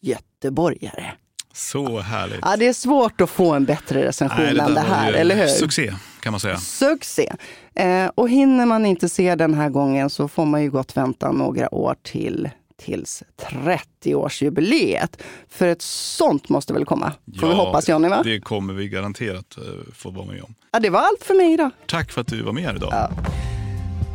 göteborgare. 0.00 1.12
Så 1.52 2.00
härligt. 2.00 2.38
Ja, 2.42 2.56
det 2.56 2.66
är 2.66 2.72
svårt 2.72 3.20
att 3.20 3.30
få 3.30 3.52
en 3.54 3.64
bättre 3.64 4.04
recension 4.04 4.44
Nej, 4.44 4.58
än 4.58 4.74
det 4.74 4.80
här, 4.80 5.12
eller 5.12 5.36
hur? 5.36 5.46
Succé 5.46 5.92
kan 6.20 6.32
man 6.32 6.40
säga. 6.40 6.56
Succé! 6.56 7.32
Eh, 7.74 8.06
och 8.14 8.28
hinner 8.28 8.66
man 8.66 8.86
inte 8.86 9.08
se 9.08 9.34
den 9.34 9.54
här 9.54 9.68
gången 9.68 10.10
så 10.10 10.28
får 10.28 10.46
man 10.46 10.62
ju 10.62 10.70
gott 10.70 10.96
vänta 10.96 11.32
några 11.32 11.74
år 11.74 11.96
till 12.02 12.50
tills 12.84 13.22
30-årsjubileet. 13.36 15.20
För 15.48 15.66
ett 15.66 15.82
sånt 15.82 16.48
måste 16.48 16.72
väl 16.72 16.84
komma? 16.84 17.12
Får 17.40 17.48
vi 17.48 17.54
hoppas 17.54 17.88
Johnny 17.88 18.08
va? 18.08 18.22
Det 18.24 18.40
kommer 18.40 18.74
vi 18.74 18.88
garanterat 18.88 19.56
eh, 19.56 19.92
få 19.94 20.10
vara 20.10 20.26
med 20.26 20.42
om. 20.42 20.54
Ja, 20.72 20.80
det 20.80 20.90
var 20.90 21.00
allt 21.00 21.24
för 21.24 21.34
mig 21.34 21.52
idag. 21.52 21.70
Tack 21.86 22.12
för 22.12 22.20
att 22.20 22.26
du 22.26 22.42
var 22.42 22.52
med 22.52 22.62
här 22.62 22.76
idag. 22.76 23.12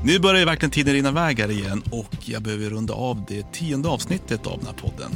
Nu 0.05 0.19
börjar 0.19 0.39
ju 0.39 0.45
verkligen 0.45 0.71
tiden 0.71 0.93
rinna 0.93 1.09
iväg 1.09 1.39
här 1.39 1.51
igen 1.51 1.83
och 1.91 2.15
jag 2.19 2.41
behöver 2.41 2.69
runda 2.69 2.93
av 2.93 3.25
det 3.27 3.51
tionde 3.51 3.89
avsnittet 3.89 4.47
av 4.47 4.57
den 4.57 4.67
här 4.67 4.73
podden. 4.73 5.11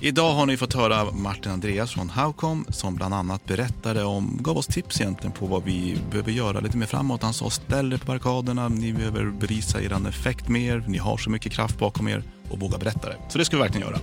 Idag 0.00 0.34
har 0.34 0.46
ni 0.46 0.56
fått 0.56 0.74
höra 0.74 1.12
Martin 1.12 1.52
Andreas 1.52 1.90
från 1.90 2.10
Howcom 2.10 2.66
som 2.68 2.94
bland 2.94 3.14
annat 3.14 3.44
berättade 3.46 4.04
om, 4.04 4.38
gav 4.40 4.58
oss 4.58 4.66
tips 4.66 5.00
egentligen 5.00 5.32
på 5.32 5.46
vad 5.46 5.64
vi 5.64 5.98
behöver 6.10 6.32
göra 6.32 6.60
lite 6.60 6.76
mer 6.76 6.86
framåt. 6.86 7.22
Han 7.22 7.34
sa 7.34 7.50
ställ 7.50 7.92
er 7.92 7.96
på 7.96 8.06
barrikaderna, 8.06 8.68
ni 8.68 8.92
behöver 8.92 9.24
bevisa 9.24 9.82
er 9.82 10.08
effekt 10.08 10.48
mer, 10.48 10.84
ni 10.88 10.98
har 10.98 11.16
så 11.16 11.30
mycket 11.30 11.52
kraft 11.52 11.78
bakom 11.78 12.08
er 12.08 12.22
och 12.50 12.60
våga 12.60 12.78
berätta 12.78 13.08
det. 13.08 13.16
Så 13.28 13.38
det 13.38 13.44
ska 13.44 13.56
vi 13.56 13.62
verkligen 13.62 13.88
göra. 13.88 14.00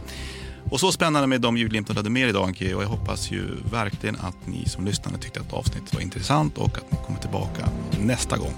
Och 0.71 0.79
så 0.79 0.91
spännande 0.91 1.27
med 1.27 1.41
de 1.41 1.57
julglimtar 1.57 1.93
du 1.93 1.99
hade 1.99 2.09
med 2.09 2.29
idag 2.29 2.47
Anki 2.47 2.73
och 2.73 2.83
jag 2.83 2.87
hoppas 2.87 3.31
ju 3.31 3.43
verkligen 3.71 4.15
att 4.15 4.47
ni 4.47 4.65
som 4.65 4.85
lyssnade 4.85 5.17
tyckte 5.17 5.39
att 5.39 5.53
avsnittet 5.53 5.93
var 5.93 6.01
intressant 6.01 6.57
och 6.57 6.77
att 6.77 6.91
ni 6.91 6.97
kommer 7.05 7.19
tillbaka 7.19 7.69
nästa 7.99 8.37
gång 8.37 8.53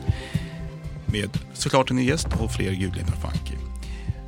med 1.05 1.29
såklart 1.53 1.89
en 1.89 1.95
ny 1.95 2.05
gäst 2.05 2.27
och 2.39 2.51
fler 2.51 2.71
julglimtar 2.71 3.15
för 3.15 3.27
Anki. 3.27 3.66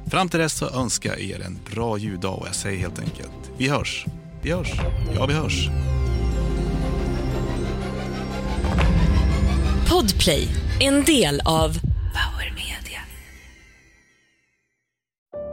Fram 0.10 0.30
till 0.30 0.40
dess 0.40 0.54
så 0.54 0.70
önskar 0.70 1.10
jag 1.10 1.22
er 1.22 1.42
en 1.42 1.60
bra 1.72 1.98
juldag 1.98 2.42
och 2.42 2.48
jag 2.48 2.56
säger 2.56 2.80
helt 2.80 3.00
enkelt 3.00 3.52
vi 3.58 3.68
hörs. 3.68 4.06
Vi 4.42 4.52
hörs. 4.52 4.72
Ja, 5.16 5.26
vi 5.26 5.34
hörs. 5.34 5.70
Podplay, 9.90 10.48
en 10.80 11.04
del 11.04 11.42
av 11.46 11.70
Power 11.90 12.54
Media. 12.56 13.02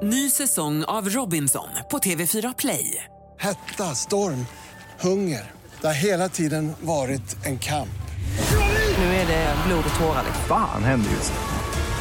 Ny 0.03 0.31
säsong 0.31 0.85
av 0.85 1.09
Robinson 1.09 1.69
på 1.90 1.99
TV4 1.99 2.55
Play. 2.59 3.05
Hetta, 3.38 3.95
storm, 3.95 4.47
hunger. 5.01 5.51
Det 5.81 5.87
har 5.87 5.95
hela 5.95 6.29
tiden 6.29 6.73
varit 6.81 7.47
en 7.47 7.59
kamp. 7.59 7.88
Nu 8.99 9.05
är 9.05 9.27
det 9.27 9.55
blod 9.66 9.85
och 9.88 10.01
tårar. 10.01 10.25
Fan 10.49 10.85
händer 10.85 11.11
just 11.11 11.33
nu. 11.33 11.56